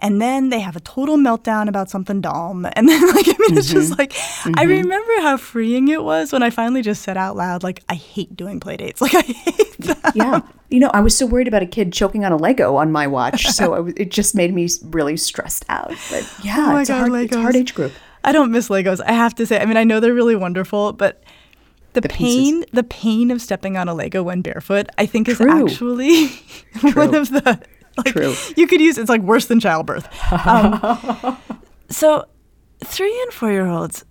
And 0.00 0.22
then 0.22 0.50
they 0.50 0.60
have 0.60 0.76
a 0.76 0.80
total 0.80 1.16
meltdown 1.16 1.68
about 1.68 1.90
something 1.90 2.20
dumb. 2.20 2.68
And 2.76 2.88
then, 2.88 3.06
like, 3.08 3.26
I 3.26 3.34
mean, 3.38 3.56
it's 3.58 3.70
just 3.70 3.92
mm-hmm. 3.92 3.98
like, 3.98 4.12
I 4.12 4.64
mm-hmm. 4.64 4.68
remember 4.68 5.12
how 5.22 5.36
freeing 5.36 5.88
it 5.88 6.04
was 6.04 6.32
when 6.32 6.42
I 6.42 6.50
finally 6.50 6.82
just 6.82 7.02
said 7.02 7.16
out 7.16 7.36
loud, 7.36 7.62
like, 7.62 7.82
I 7.88 7.94
hate 7.94 8.36
doing 8.36 8.60
play 8.60 8.76
dates. 8.76 9.00
Like, 9.04 9.14
I 9.14 9.20
hate 9.20 9.78
them. 9.78 10.12
yeah. 10.14 10.40
You 10.70 10.80
know, 10.80 10.90
I 10.92 11.00
was 11.00 11.16
so 11.16 11.26
worried 11.26 11.48
about 11.48 11.62
a 11.62 11.66
kid 11.66 11.92
choking 11.92 12.24
on 12.24 12.32
a 12.32 12.36
Lego 12.36 12.76
on 12.76 12.92
my 12.92 13.06
watch, 13.06 13.46
so 13.46 13.86
it 13.96 14.10
just 14.10 14.34
made 14.34 14.54
me 14.54 14.68
really 14.82 15.16
stressed 15.16 15.64
out. 15.68 15.94
But 16.10 16.30
yeah, 16.42 16.74
Oh 16.74 16.76
it's, 16.78 16.90
a 16.90 16.98
hard, 16.98 17.12
it's 17.12 17.34
a 17.34 17.40
hard 17.40 17.56
age 17.56 17.74
group. 17.74 17.92
I 18.24 18.32
don't 18.32 18.50
miss 18.50 18.68
Legos. 18.68 19.00
I 19.04 19.12
have 19.12 19.34
to 19.36 19.46
say. 19.46 19.60
I 19.60 19.66
mean, 19.66 19.76
I 19.76 19.84
know 19.84 20.00
they're 20.00 20.14
really 20.14 20.36
wonderful, 20.36 20.92
but 20.92 21.22
the, 21.94 22.00
The 22.02 22.08
pain, 22.08 22.60
pieces. 22.60 22.70
the 22.72 22.82
pain 22.84 23.30
of 23.30 23.40
stepping 23.40 23.76
on 23.76 23.88
a 23.88 23.94
Lego 23.94 24.22
when 24.22 24.42
barefoot, 24.42 24.88
I 24.98 25.06
think 25.06 25.28
is 25.28 25.38
True. 25.38 25.64
actually 25.66 26.26
one 26.92 27.14
of 27.14 27.30
the 27.30 27.60
like 27.96 28.12
True. 28.12 28.34
you 28.56 28.66
could 28.66 28.80
use. 28.80 28.98
It's 28.98 29.08
like 29.08 29.22
worse 29.22 29.46
than 29.46 29.60
childbirth. 29.60 30.08
Um, 30.46 31.38
so, 31.88 32.24
three 32.84 33.18
and 33.22 33.32
four 33.32 33.50
year 33.52 33.66
olds, 33.66 34.04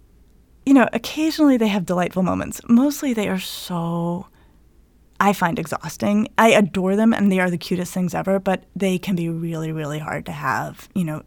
you 0.65 0.74
know, 0.74 0.88
occasionally 0.93 1.58
they 1.58 1.67
have 1.67 1.86
delightful 1.86 2.24
moments. 2.24 2.62
Mostly 2.67 3.13
they 3.13 3.28
are 3.28 3.39
so. 3.39 4.28
I 5.19 5.32
find 5.34 5.58
exhausting. 5.60 6.28
I 6.38 6.50
adore 6.50 6.96
them 6.96 7.13
and 7.13 7.32
they 7.32 7.39
are 7.39 7.50
the 7.50 7.58
cutest 7.58 7.93
things 7.93 8.13
ever, 8.13 8.39
but 8.39 8.63
they 8.76 8.98
can 8.98 9.15
be 9.15 9.30
really, 9.30 9.72
really 9.72 10.00
hard 10.00 10.26
to 10.26 10.32
have, 10.34 10.89
you 10.96 11.04
know, 11.06 11.22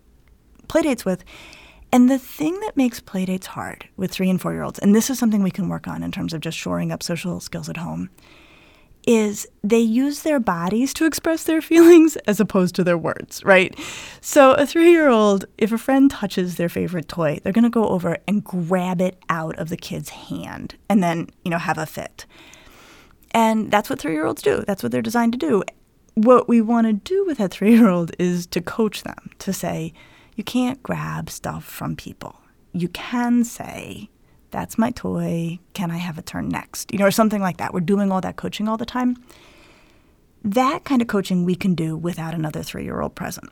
play 0.69 0.83
dates 0.83 1.05
with. 1.05 1.25
And 1.92 2.11
the 2.11 2.18
thing 2.18 2.59
that 2.61 2.77
makes 2.77 3.01
playdates 3.01 3.46
hard 3.46 3.88
with 3.96 4.11
three 4.11 4.29
and 4.29 4.40
four 4.40 4.53
year 4.53 4.62
olds, 4.62 4.79
and 4.79 4.94
this 4.94 5.09
is 5.09 5.18
something 5.18 5.42
we 5.42 5.51
can 5.51 5.68
work 5.68 5.87
on 5.87 6.03
in 6.03 6.12
terms 6.12 6.35
of 6.35 6.40
just 6.40 6.59
shoring 6.59 6.92
up 6.92 7.03
social 7.03 7.40
skills 7.40 7.68
at 7.68 7.77
home, 7.77 8.11
is 9.07 9.46
they 9.62 9.79
use 9.79 10.22
their 10.22 10.40
bodies 10.40 10.92
to 10.94 11.07
express 11.07 11.44
their 11.44 11.62
feelings 11.62 12.16
as 12.27 12.40
opposed 12.40 12.75
to 12.75 12.85
their 12.85 12.99
words, 12.99 13.44
right? 13.44 13.79
So 14.20 14.53
a 14.55 14.66
three 14.66 14.90
year 14.90 15.09
old, 15.09 15.44
if 15.59 15.72
a 15.72 15.79
friend 15.79 16.11
touches 16.11 16.57
their 16.57 16.68
favorite 16.68 17.09
toy, 17.09 17.38
they're 17.42 17.53
gonna 17.53 17.70
go 17.70 17.88
over 17.88 18.18
and 18.27 18.44
grab 18.44 19.01
it 19.01 19.22
out 19.29 19.57
of 19.59 19.68
the 19.68 19.77
kid's 19.77 20.11
hand 20.11 20.75
and 20.88 21.03
then, 21.03 21.31
you 21.44 21.51
know, 21.51 21.59
have 21.59 21.79
a 21.79 21.87
fit. 21.87 22.27
And 23.31 23.70
that's 23.70 23.88
what 23.88 24.01
three 24.01 24.12
year 24.12 24.27
olds 24.27 24.42
do. 24.42 24.64
That's 24.66 24.83
what 24.83 24.92
they're 24.92 25.03
designed 25.03 25.33
to 25.33 25.38
do. 25.38 25.62
What 26.14 26.49
we 26.49 26.61
want 26.61 26.87
to 26.87 26.92
do 26.94 27.25
with 27.27 27.38
that 27.38 27.53
three 27.53 27.75
year 27.75 27.88
old 27.88 28.11
is 28.18 28.46
to 28.49 28.61
coach 28.61 29.03
them 29.03 29.31
to 29.38 29.53
say, 29.53 29.92
you 30.37 30.44
can't 30.44 30.83
grab 30.83 31.29
stuff 31.31 31.64
from 31.64 31.96
people. 31.96 32.37
You 32.72 32.88
can 32.88 33.42
say, 33.42 34.11
that's 34.51 34.79
my 34.79 34.90
toy. 34.90 35.59
Can 35.72 35.90
I 35.90 35.96
have 35.96 36.18
a 36.18 36.22
turn 36.22 36.49
next? 36.49 36.92
You 36.92 36.99
know, 36.99 37.07
or 37.07 37.11
something 37.11 37.40
like 37.40 37.57
that. 37.57 37.75
We're 37.75 37.81
doing 37.81 38.12
all 38.12 38.20
that 38.20 38.37
coaching 38.37 38.68
all 38.68 38.77
the 38.77 38.87
time. 38.87 39.16
That 40.44 40.85
kind 40.85 41.03
of 41.03 41.09
coaching 41.09 41.44
we 41.44 41.57
can 41.57 41.75
do 41.75 41.96
without 41.96 42.35
another 42.35 42.62
three 42.62 42.85
year 42.85 43.01
old 43.01 43.14
present. 43.14 43.51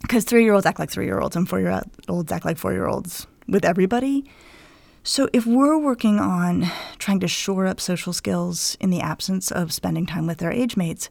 Because 0.00 0.24
three 0.24 0.44
year 0.44 0.54
olds 0.54 0.64
act 0.64 0.78
like 0.78 0.90
three 0.90 1.04
year 1.04 1.20
olds 1.20 1.36
and 1.36 1.48
four 1.48 1.60
year 1.60 1.82
olds 2.08 2.32
act 2.32 2.44
like 2.44 2.56
four 2.56 2.72
year 2.72 2.86
olds 2.86 3.26
with 3.48 3.64
everybody. 3.64 4.24
So, 5.04 5.28
if 5.32 5.44
we're 5.46 5.78
working 5.78 6.20
on 6.20 6.70
trying 6.98 7.18
to 7.20 7.28
shore 7.28 7.66
up 7.66 7.80
social 7.80 8.12
skills 8.12 8.76
in 8.80 8.90
the 8.90 9.00
absence 9.00 9.50
of 9.50 9.72
spending 9.72 10.06
time 10.06 10.28
with 10.28 10.38
their 10.38 10.52
age 10.52 10.76
mates, 10.76 11.10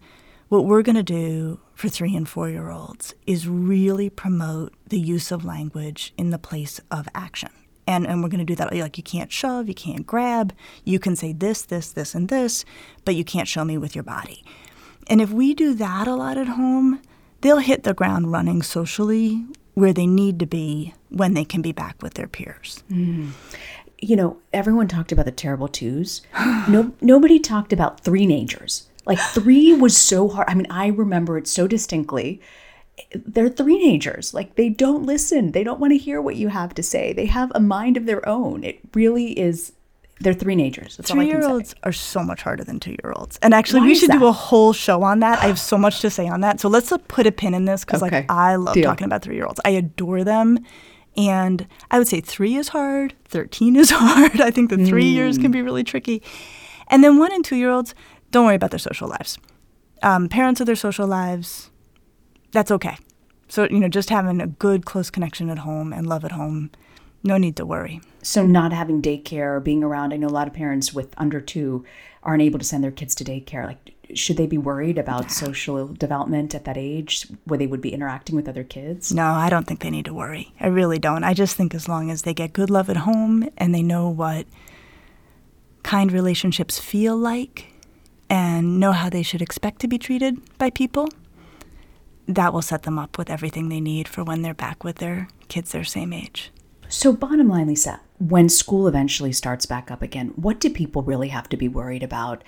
what 0.51 0.65
we're 0.65 0.81
going 0.81 0.97
to 0.97 1.01
do 1.01 1.61
for 1.73 1.87
three 1.87 2.13
and 2.13 2.27
four 2.27 2.49
year 2.49 2.71
olds 2.71 3.15
is 3.25 3.47
really 3.47 4.09
promote 4.09 4.73
the 4.85 4.99
use 4.99 5.31
of 5.31 5.45
language 5.45 6.13
in 6.17 6.29
the 6.29 6.37
place 6.37 6.81
of 6.91 7.07
action. 7.15 7.51
And, 7.87 8.05
and 8.05 8.21
we're 8.21 8.27
going 8.27 8.45
to 8.45 8.53
do 8.53 8.55
that 8.55 8.73
like 8.73 8.97
you 8.97 9.03
can't 9.03 9.31
shove, 9.31 9.69
you 9.69 9.73
can't 9.73 10.05
grab, 10.05 10.53
you 10.83 10.99
can 10.99 11.15
say 11.15 11.31
this, 11.31 11.61
this, 11.61 11.93
this, 11.93 12.13
and 12.13 12.27
this, 12.27 12.65
but 13.05 13.15
you 13.15 13.23
can't 13.23 13.47
show 13.47 13.63
me 13.63 13.77
with 13.77 13.95
your 13.95 14.03
body. 14.03 14.43
And 15.07 15.21
if 15.21 15.29
we 15.31 15.53
do 15.53 15.73
that 15.75 16.05
a 16.05 16.15
lot 16.15 16.37
at 16.37 16.47
home, 16.47 17.01
they'll 17.39 17.59
hit 17.59 17.83
the 17.83 17.93
ground 17.93 18.29
running 18.29 18.61
socially 18.61 19.45
where 19.75 19.93
they 19.93 20.05
need 20.05 20.37
to 20.39 20.45
be 20.45 20.93
when 21.07 21.33
they 21.33 21.45
can 21.45 21.61
be 21.61 21.71
back 21.71 22.03
with 22.03 22.15
their 22.15 22.27
peers. 22.27 22.83
Mm. 22.91 23.29
you 24.01 24.17
know, 24.17 24.37
everyone 24.51 24.89
talked 24.89 25.13
about 25.13 25.23
the 25.23 25.31
terrible 25.31 25.69
twos. 25.69 26.23
No, 26.67 26.91
nobody 26.99 27.39
talked 27.39 27.71
about 27.71 28.01
three 28.01 28.27
nagers. 28.27 28.87
Like 29.05 29.19
three 29.19 29.73
was 29.73 29.97
so 29.97 30.29
hard. 30.29 30.47
I 30.49 30.53
mean, 30.53 30.67
I 30.69 30.87
remember 30.87 31.37
it 31.37 31.47
so 31.47 31.67
distinctly. 31.67 32.41
They're 33.15 33.49
three 33.49 33.77
nagers. 33.83 34.33
Like 34.33 34.55
they 34.55 34.69
don't 34.69 35.03
listen. 35.03 35.51
They 35.53 35.63
don't 35.63 35.79
want 35.79 35.91
to 35.91 35.97
hear 35.97 36.21
what 36.21 36.35
you 36.35 36.49
have 36.49 36.73
to 36.75 36.83
say. 36.83 37.13
They 37.13 37.25
have 37.25 37.51
a 37.55 37.59
mind 37.59 37.97
of 37.97 38.05
their 38.05 38.27
own. 38.27 38.63
It 38.63 38.79
really 38.93 39.37
is. 39.39 39.73
They're 40.19 40.33
three 40.33 40.55
nagers. 40.55 40.97
That's 40.97 41.09
three 41.09 41.25
year 41.25 41.43
olds 41.43 41.73
are 41.81 41.91
so 41.91 42.21
much 42.21 42.43
harder 42.43 42.63
than 42.63 42.79
two 42.79 42.91
year 42.91 43.11
olds. 43.15 43.39
And 43.41 43.55
actually, 43.55 43.79
Why 43.81 43.87
we 43.87 43.95
should 43.95 44.11
do 44.11 44.25
a 44.27 44.31
whole 44.31 44.71
show 44.71 45.01
on 45.01 45.19
that. 45.21 45.39
I 45.39 45.47
have 45.47 45.57
so 45.59 45.79
much 45.79 46.01
to 46.01 46.11
say 46.11 46.27
on 46.27 46.41
that. 46.41 46.59
So 46.59 46.69
let's 46.69 46.91
uh, 46.91 46.99
put 47.07 47.25
a 47.25 47.31
pin 47.31 47.55
in 47.55 47.65
this 47.65 47.83
because, 47.83 48.03
Okay. 48.03 48.17
like, 48.17 48.31
I 48.31 48.55
love 48.55 48.75
Deal. 48.75 48.83
talking 48.83 49.05
about 49.05 49.23
three 49.23 49.35
year 49.35 49.45
olds. 49.47 49.59
I 49.65 49.71
adore 49.71 50.23
them. 50.23 50.59
And 51.17 51.67
I 51.89 51.97
would 51.97 52.07
say 52.07 52.21
three 52.21 52.55
is 52.55 52.69
hard, 52.69 53.15
13 53.25 53.75
is 53.75 53.89
hard. 53.93 54.39
I 54.39 54.51
think 54.51 54.69
the 54.69 54.85
three 54.85 55.05
years 55.07 55.37
Hmm. 55.37 55.41
can 55.41 55.51
be 55.51 55.61
really 55.63 55.83
tricky. 55.83 56.21
And 56.87 57.03
then 57.03 57.17
one 57.17 57.33
and 57.33 57.43
two 57.43 57.55
year 57.55 57.71
olds, 57.71 57.95
don't 58.31 58.45
worry 58.45 58.55
about 58.55 58.71
their 58.71 58.79
social 58.79 59.07
lives. 59.07 59.37
Um, 60.01 60.29
parents 60.29 60.59
of 60.59 60.65
their 60.65 60.75
social 60.75 61.07
lives, 61.07 61.69
that's 62.51 62.71
okay. 62.71 62.97
So, 63.47 63.67
you 63.69 63.79
know, 63.79 63.89
just 63.89 64.09
having 64.09 64.41
a 64.41 64.47
good, 64.47 64.85
close 64.85 65.09
connection 65.09 65.49
at 65.49 65.59
home 65.59 65.93
and 65.93 66.07
love 66.07 66.23
at 66.23 66.31
home, 66.31 66.71
No 67.23 67.37
need 67.37 67.55
to 67.57 67.65
worry. 67.65 68.01
So, 68.23 68.47
not 68.47 68.73
having 68.73 69.01
daycare 69.01 69.57
or 69.57 69.59
being 69.59 69.83
around, 69.83 70.11
I 70.13 70.17
know 70.17 70.27
a 70.27 70.29
lot 70.29 70.47
of 70.47 70.53
parents 70.53 70.91
with 70.93 71.13
under 71.17 71.39
two 71.39 71.85
aren't 72.23 72.41
able 72.41 72.57
to 72.59 72.65
send 72.65 72.83
their 72.83 72.91
kids 72.91 73.13
to 73.15 73.23
daycare. 73.23 73.65
Like, 73.65 73.93
should 74.15 74.37
they 74.37 74.47
be 74.47 74.57
worried 74.57 74.97
about 74.97 75.23
yeah. 75.23 75.29
social 75.29 75.87
development 75.87 76.55
at 76.55 76.65
that 76.65 76.77
age 76.77 77.27
where 77.45 77.59
they 77.59 77.67
would 77.67 77.81
be 77.81 77.93
interacting 77.93 78.35
with 78.35 78.47
other 78.47 78.63
kids? 78.63 79.11
No, 79.11 79.25
I 79.25 79.49
don't 79.49 79.67
think 79.67 79.81
they 79.81 79.91
need 79.91 80.05
to 80.05 80.13
worry. 80.13 80.53
I 80.59 80.67
really 80.67 80.97
don't. 80.97 81.23
I 81.23 81.33
just 81.33 81.55
think 81.55 81.75
as 81.75 81.87
long 81.87 82.09
as 82.09 82.23
they 82.23 82.33
get 82.33 82.53
good 82.53 82.69
love 82.69 82.89
at 82.89 82.97
home 82.97 83.49
and 83.57 83.73
they 83.73 83.83
know 83.83 84.09
what 84.09 84.47
kind 85.83 86.11
relationships 86.11 86.79
feel 86.79 87.17
like 87.17 87.70
and 88.31 88.79
know 88.79 88.93
how 88.93 89.09
they 89.09 89.23
should 89.23 89.41
expect 89.41 89.81
to 89.81 89.89
be 89.89 89.97
treated 89.97 90.39
by 90.57 90.69
people, 90.69 91.09
that 92.29 92.53
will 92.53 92.61
set 92.61 92.83
them 92.83 92.97
up 92.97 93.17
with 93.17 93.29
everything 93.29 93.67
they 93.67 93.81
need 93.81 94.07
for 94.07 94.23
when 94.23 94.41
they're 94.41 94.53
back 94.53 94.85
with 94.85 94.95
their 94.95 95.27
kids 95.49 95.73
their 95.73 95.83
same 95.83 96.13
age. 96.13 96.49
So, 96.87 97.11
bottom 97.11 97.49
line, 97.49 97.67
Lisa, 97.67 97.99
when 98.19 98.47
school 98.47 98.87
eventually 98.87 99.33
starts 99.33 99.65
back 99.65 99.91
up 99.91 100.01
again, 100.01 100.29
what 100.37 100.61
do 100.61 100.69
people 100.69 101.03
really 101.03 101.27
have 101.27 101.49
to 101.49 101.57
be 101.57 101.67
worried 101.67 102.03
about 102.03 102.41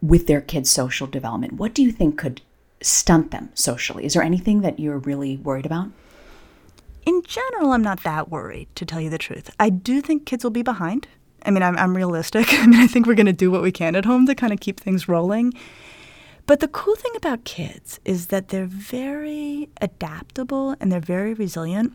with 0.00 0.26
their 0.26 0.40
kids' 0.40 0.70
social 0.70 1.06
development? 1.06 1.52
What 1.52 1.72
do 1.72 1.84
you 1.84 1.92
think 1.92 2.18
could 2.18 2.40
stunt 2.80 3.30
them 3.30 3.50
socially? 3.54 4.04
Is 4.04 4.14
there 4.14 4.24
anything 4.24 4.62
that 4.62 4.80
you're 4.80 4.98
really 4.98 5.36
worried 5.36 5.66
about? 5.66 5.90
In 7.06 7.22
general, 7.22 7.70
I'm 7.70 7.82
not 7.82 8.02
that 8.02 8.28
worried, 8.28 8.68
to 8.74 8.84
tell 8.84 9.00
you 9.00 9.10
the 9.10 9.18
truth. 9.18 9.54
I 9.60 9.70
do 9.70 10.00
think 10.00 10.26
kids 10.26 10.42
will 10.42 10.50
be 10.50 10.62
behind. 10.62 11.06
I 11.44 11.50
mean, 11.50 11.62
I'm, 11.62 11.76
I'm 11.76 11.96
realistic. 11.96 12.52
I 12.54 12.66
mean, 12.66 12.80
I 12.80 12.86
think 12.86 13.06
we're 13.06 13.14
going 13.14 13.26
to 13.26 13.32
do 13.32 13.50
what 13.50 13.62
we 13.62 13.72
can 13.72 13.96
at 13.96 14.04
home 14.04 14.26
to 14.26 14.34
kind 14.34 14.52
of 14.52 14.60
keep 14.60 14.80
things 14.80 15.08
rolling. 15.08 15.52
But 16.46 16.60
the 16.60 16.68
cool 16.68 16.96
thing 16.96 17.12
about 17.16 17.44
kids 17.44 18.00
is 18.04 18.26
that 18.28 18.48
they're 18.48 18.66
very 18.66 19.68
adaptable 19.80 20.76
and 20.80 20.90
they're 20.90 21.00
very 21.00 21.34
resilient. 21.34 21.94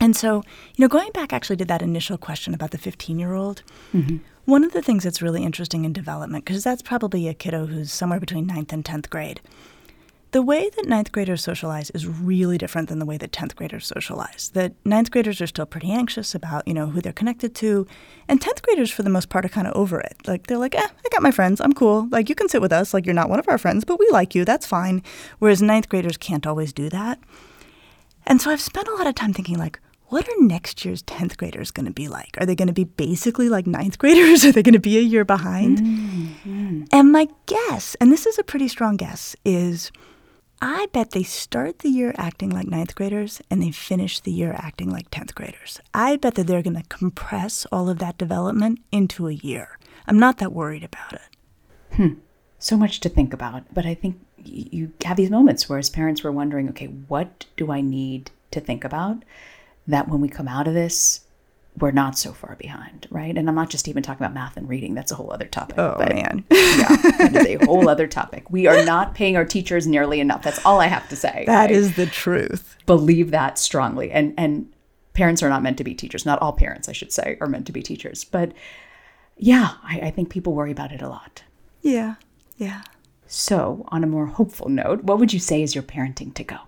And 0.00 0.16
so, 0.16 0.42
you 0.76 0.82
know, 0.82 0.88
going 0.88 1.10
back 1.12 1.32
actually 1.32 1.56
to 1.58 1.64
that 1.66 1.82
initial 1.82 2.16
question 2.16 2.54
about 2.54 2.70
the 2.70 2.78
15 2.78 3.18
year 3.18 3.34
old, 3.34 3.62
mm-hmm. 3.92 4.18
one 4.44 4.64
of 4.64 4.72
the 4.72 4.82
things 4.82 5.04
that's 5.04 5.22
really 5.22 5.42
interesting 5.42 5.84
in 5.84 5.92
development, 5.92 6.44
because 6.44 6.64
that's 6.64 6.82
probably 6.82 7.28
a 7.28 7.34
kiddo 7.34 7.66
who's 7.66 7.92
somewhere 7.92 8.20
between 8.20 8.46
ninth 8.46 8.72
and 8.72 8.84
10th 8.84 9.10
grade, 9.10 9.40
the 10.32 10.42
way 10.42 10.70
that 10.76 10.86
ninth 10.86 11.10
graders 11.10 11.42
socialize 11.42 11.90
is 11.90 12.06
really 12.06 12.56
different 12.56 12.88
than 12.88 12.98
the 12.98 13.06
way 13.06 13.16
that 13.16 13.32
10th 13.32 13.56
graders 13.56 13.86
socialize. 13.86 14.50
That 14.54 14.74
ninth 14.84 15.10
graders 15.10 15.40
are 15.40 15.46
still 15.46 15.66
pretty 15.66 15.90
anxious 15.90 16.34
about, 16.34 16.66
you 16.68 16.74
know, 16.74 16.86
who 16.86 17.00
they're 17.00 17.12
connected 17.12 17.54
to. 17.56 17.86
And 18.28 18.40
10th 18.40 18.62
graders, 18.62 18.90
for 18.90 19.02
the 19.02 19.10
most 19.10 19.28
part, 19.28 19.44
are 19.44 19.48
kind 19.48 19.66
of 19.66 19.74
over 19.74 20.00
it. 20.00 20.16
Like, 20.26 20.46
they're 20.46 20.58
like, 20.58 20.76
eh, 20.76 20.86
I 20.86 21.08
got 21.10 21.22
my 21.22 21.32
friends. 21.32 21.60
I'm 21.60 21.72
cool. 21.72 22.08
Like, 22.10 22.28
you 22.28 22.34
can 22.34 22.48
sit 22.48 22.60
with 22.60 22.72
us. 22.72 22.94
Like, 22.94 23.06
you're 23.06 23.14
not 23.14 23.28
one 23.28 23.40
of 23.40 23.48
our 23.48 23.58
friends, 23.58 23.84
but 23.84 23.98
we 23.98 24.08
like 24.10 24.34
you. 24.34 24.44
That's 24.44 24.66
fine. 24.66 25.02
Whereas 25.40 25.60
ninth 25.60 25.88
graders 25.88 26.16
can't 26.16 26.46
always 26.46 26.72
do 26.72 26.88
that. 26.90 27.18
And 28.26 28.40
so 28.40 28.50
I've 28.50 28.60
spent 28.60 28.86
a 28.86 28.94
lot 28.94 29.08
of 29.08 29.16
time 29.16 29.32
thinking, 29.32 29.58
like, 29.58 29.80
what 30.10 30.28
are 30.28 30.42
next 30.42 30.84
year's 30.84 31.02
10th 31.04 31.36
graders 31.36 31.70
going 31.70 31.86
to 31.86 31.92
be 31.92 32.08
like? 32.08 32.36
Are 32.38 32.46
they 32.46 32.56
going 32.56 32.68
to 32.68 32.74
be 32.74 32.84
basically 32.84 33.48
like 33.48 33.66
ninth 33.66 33.98
graders? 33.98 34.44
Are 34.46 34.52
they 34.52 34.62
going 34.62 34.74
to 34.74 34.80
be 34.80 34.98
a 34.98 35.02
year 35.02 35.24
behind? 35.24 35.78
Mm-hmm. 35.78 36.84
And 36.92 37.12
my 37.12 37.28
guess, 37.46 37.94
and 38.00 38.10
this 38.10 38.26
is 38.26 38.36
a 38.36 38.42
pretty 38.42 38.66
strong 38.66 38.96
guess, 38.96 39.36
is 39.44 39.92
I 40.60 40.88
bet 40.92 41.10
they 41.10 41.22
start 41.22 41.78
the 41.78 41.88
year 41.88 42.14
acting 42.16 42.50
like 42.50 42.66
ninth 42.66 42.94
graders 42.94 43.40
and 43.50 43.62
they 43.62 43.70
finish 43.70 44.20
the 44.20 44.32
year 44.32 44.54
acting 44.58 44.90
like 44.90 45.10
10th 45.10 45.34
graders. 45.34 45.80
I 45.94 46.16
bet 46.16 46.34
that 46.34 46.46
they're 46.46 46.62
going 46.62 46.76
to 46.76 46.88
compress 46.88 47.66
all 47.72 47.88
of 47.88 47.98
that 47.98 48.18
development 48.18 48.80
into 48.92 49.28
a 49.28 49.32
year. 49.32 49.78
I'm 50.06 50.18
not 50.18 50.38
that 50.38 50.52
worried 50.52 50.84
about 50.84 51.14
it. 51.14 51.96
Hmm. 51.96 52.14
So 52.58 52.76
much 52.76 53.00
to 53.00 53.08
think 53.08 53.32
about. 53.32 53.72
But 53.72 53.86
I 53.86 53.94
think 53.94 54.20
you 54.36 54.92
have 55.04 55.16
these 55.16 55.30
moments 55.30 55.68
where, 55.68 55.78
as 55.78 55.88
parents, 55.88 56.22
we're 56.22 56.30
wondering 56.30 56.68
okay, 56.70 56.86
what 56.86 57.46
do 57.56 57.72
I 57.72 57.80
need 57.80 58.30
to 58.50 58.60
think 58.60 58.84
about? 58.84 59.24
that 59.90 60.08
when 60.08 60.20
we 60.20 60.28
come 60.28 60.48
out 60.48 60.68
of 60.68 60.74
this, 60.74 61.20
we're 61.78 61.90
not 61.92 62.18
so 62.18 62.32
far 62.32 62.56
behind, 62.56 63.06
right? 63.10 63.36
And 63.36 63.48
I'm 63.48 63.54
not 63.54 63.70
just 63.70 63.88
even 63.88 64.02
talking 64.02 64.24
about 64.24 64.34
math 64.34 64.56
and 64.56 64.68
reading. 64.68 64.94
That's 64.94 65.12
a 65.12 65.14
whole 65.14 65.32
other 65.32 65.46
topic. 65.46 65.78
Oh, 65.78 65.94
but, 65.98 66.14
man. 66.14 66.44
yeah, 66.50 66.96
that 66.96 67.34
is 67.34 67.46
a 67.46 67.64
whole 67.64 67.88
other 67.88 68.06
topic. 68.06 68.50
We 68.50 68.66
are 68.66 68.84
not 68.84 69.14
paying 69.14 69.36
our 69.36 69.44
teachers 69.44 69.86
nearly 69.86 70.20
enough. 70.20 70.42
That's 70.42 70.64
all 70.64 70.80
I 70.80 70.86
have 70.86 71.08
to 71.08 71.16
say. 71.16 71.44
That 71.46 71.62
right? 71.62 71.70
is 71.70 71.96
the 71.96 72.06
truth. 72.06 72.76
Believe 72.86 73.30
that 73.30 73.58
strongly. 73.58 74.10
And, 74.10 74.34
and 74.36 74.70
parents 75.14 75.42
are 75.42 75.48
not 75.48 75.62
meant 75.62 75.78
to 75.78 75.84
be 75.84 75.94
teachers. 75.94 76.26
Not 76.26 76.40
all 76.40 76.52
parents, 76.52 76.88
I 76.88 76.92
should 76.92 77.12
say, 77.12 77.38
are 77.40 77.46
meant 77.46 77.66
to 77.66 77.72
be 77.72 77.82
teachers. 77.82 78.24
But 78.24 78.52
yeah, 79.36 79.74
I, 79.82 80.00
I 80.00 80.10
think 80.10 80.28
people 80.28 80.54
worry 80.54 80.72
about 80.72 80.92
it 80.92 81.02
a 81.02 81.08
lot. 81.08 81.44
Yeah, 81.82 82.16
yeah. 82.56 82.82
So, 83.26 83.84
on 83.88 84.02
a 84.02 84.08
more 84.08 84.26
hopeful 84.26 84.68
note, 84.68 85.04
what 85.04 85.18
would 85.18 85.32
you 85.32 85.38
say 85.38 85.62
is 85.62 85.74
your 85.74 85.84
parenting 85.84 86.34
to 86.34 86.44
go? 86.44 86.58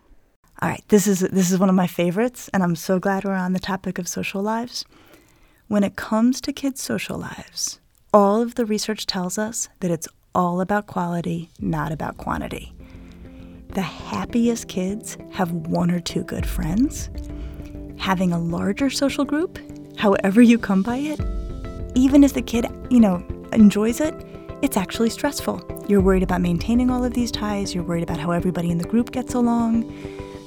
All 0.62 0.68
right, 0.68 0.84
this 0.90 1.08
is 1.08 1.18
this 1.18 1.50
is 1.50 1.58
one 1.58 1.68
of 1.68 1.74
my 1.74 1.88
favorites, 1.88 2.48
and 2.54 2.62
I'm 2.62 2.76
so 2.76 3.00
glad 3.00 3.24
we're 3.24 3.32
on 3.32 3.52
the 3.52 3.58
topic 3.58 3.98
of 3.98 4.06
social 4.06 4.40
lives. 4.40 4.84
When 5.66 5.82
it 5.82 5.96
comes 5.96 6.40
to 6.40 6.52
kids' 6.52 6.80
social 6.80 7.18
lives, 7.18 7.80
all 8.14 8.40
of 8.40 8.54
the 8.54 8.64
research 8.64 9.04
tells 9.04 9.38
us 9.38 9.68
that 9.80 9.90
it's 9.90 10.06
all 10.36 10.60
about 10.60 10.86
quality, 10.86 11.50
not 11.58 11.90
about 11.90 12.16
quantity. 12.16 12.72
The 13.70 13.82
happiest 13.82 14.68
kids 14.68 15.18
have 15.32 15.50
one 15.50 15.90
or 15.90 15.98
two 15.98 16.22
good 16.22 16.46
friends. 16.46 17.10
Having 17.96 18.30
a 18.30 18.38
larger 18.38 18.88
social 18.88 19.24
group, 19.24 19.58
however 19.98 20.40
you 20.40 20.58
come 20.58 20.84
by 20.84 20.98
it, 20.98 21.20
even 21.96 22.22
if 22.22 22.34
the 22.34 22.42
kid, 22.42 22.66
you 22.88 23.00
know, 23.00 23.26
enjoys 23.52 24.00
it, 24.00 24.14
it's 24.62 24.76
actually 24.76 25.10
stressful. 25.10 25.84
You're 25.88 26.00
worried 26.00 26.22
about 26.22 26.40
maintaining 26.40 26.88
all 26.88 27.04
of 27.04 27.14
these 27.14 27.32
ties, 27.32 27.74
you're 27.74 27.82
worried 27.82 28.04
about 28.04 28.20
how 28.20 28.30
everybody 28.30 28.70
in 28.70 28.78
the 28.78 28.86
group 28.86 29.10
gets 29.10 29.34
along. 29.34 29.90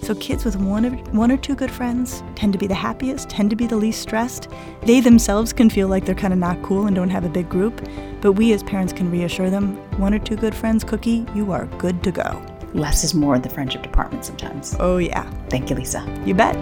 So 0.05 0.13
kids 0.13 0.45
with 0.45 0.55
one 0.57 0.85
or, 0.85 0.91
one 1.13 1.31
or 1.31 1.37
two 1.37 1.55
good 1.55 1.71
friends 1.71 2.21
tend 2.35 2.53
to 2.53 2.59
be 2.59 2.67
the 2.67 2.75
happiest, 2.75 3.27
tend 3.27 3.49
to 3.49 3.55
be 3.55 3.65
the 3.65 3.75
least 3.75 4.03
stressed. 4.03 4.49
They 4.83 4.99
themselves 4.99 5.51
can 5.51 5.67
feel 5.67 5.87
like 5.87 6.05
they're 6.05 6.13
kind 6.13 6.31
of 6.31 6.37
not 6.37 6.61
cool 6.61 6.85
and 6.85 6.95
don't 6.95 7.09
have 7.09 7.25
a 7.25 7.29
big 7.29 7.49
group, 7.49 7.83
but 8.21 8.33
we 8.33 8.53
as 8.53 8.61
parents 8.61 8.93
can 8.93 9.09
reassure 9.09 9.49
them, 9.49 9.77
one 9.99 10.13
or 10.13 10.19
two 10.19 10.35
good 10.35 10.53
friends, 10.53 10.83
Cookie, 10.83 11.25
you 11.33 11.51
are 11.51 11.65
good 11.79 12.03
to 12.03 12.11
go. 12.11 12.39
Less 12.75 13.03
is 13.03 13.15
more 13.15 13.35
in 13.35 13.41
the 13.41 13.49
friendship 13.49 13.81
department 13.81 14.23
sometimes. 14.23 14.75
Oh 14.79 14.97
yeah. 14.97 15.27
Thank 15.49 15.71
you, 15.71 15.75
Lisa. 15.75 16.05
You 16.23 16.35
bet. 16.35 16.53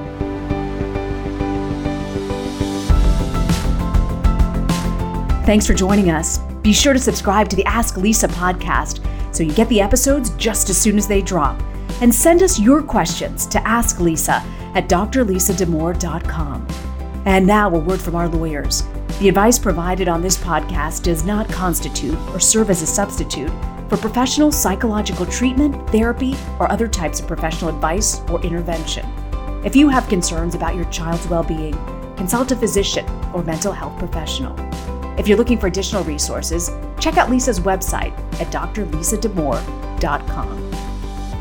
Thanks 5.46 5.68
for 5.68 5.74
joining 5.74 6.12
us. 6.12 6.38
Be 6.62 6.72
sure 6.72 6.94
to 6.94 7.00
subscribe 7.00 7.50
to 7.50 7.58
the 7.58 7.66
Ask 7.66 7.98
Lisa 7.98 8.30
podcast 8.30 9.06
so 9.36 9.44
you 9.44 9.52
get 9.52 9.68
the 9.68 9.82
episodes 9.82 10.30
just 10.38 10.70
as 10.70 10.78
soon 10.78 10.98
as 10.98 11.10
they 11.10 11.22
drop 11.22 11.62
and 12.04 12.13
send 12.13 12.44
us 12.44 12.60
your 12.60 12.84
questions 12.84 13.48
to 13.48 13.66
Ask 13.66 14.02
Lisa 14.02 14.44
at 14.76 14.89
drlisadamour.com. 14.89 16.68
And 17.26 17.48
now, 17.48 17.74
a 17.74 17.80
word 17.80 18.02
from 18.02 18.16
our 18.16 18.28
lawyers. 18.28 18.84
The 19.20 19.30
advice 19.30 19.58
provided 19.58 20.10
on 20.10 20.22
this 20.22 20.36
podcast 20.36 21.04
does 21.04 21.24
not 21.24 21.48
constitute 21.48 22.18
or 22.34 22.42
serve 22.42 22.70
as 22.70 22.82
a 22.82 22.86
substitute 22.86 23.50
for 23.88 23.96
professional 23.96 24.52
psychological 24.52 25.26
treatment, 25.26 25.89
therapy, 25.92 26.36
or 26.60 26.70
other 26.70 26.89
types 26.89 27.22
of 27.22 27.28
professional 27.28 27.74
advice 27.74 28.20
or 28.30 28.44
intervention. 28.44 29.06
If 29.63 29.74
you 29.74 29.88
have 29.88 30.10
concerns 30.10 30.56
about 30.56 30.76
your 30.76 30.84
child's 30.86 31.26
well 31.28 31.44
being, 31.44 31.74
consult 32.18 32.52
a 32.52 32.58
physician 32.58 33.08
or 33.34 33.44
mental 33.44 33.72
health 33.72 33.98
professional. 33.98 34.54
If 35.18 35.30
you're 35.30 35.38
looking 35.38 35.58
for 35.58 35.68
additional 35.68 36.04
resources, 36.04 36.70
check 37.00 37.18
out 37.18 37.30
Lisa's 37.30 37.62
website 37.62 38.12
at 38.42 38.52
drlisadamour.com. 38.52 40.73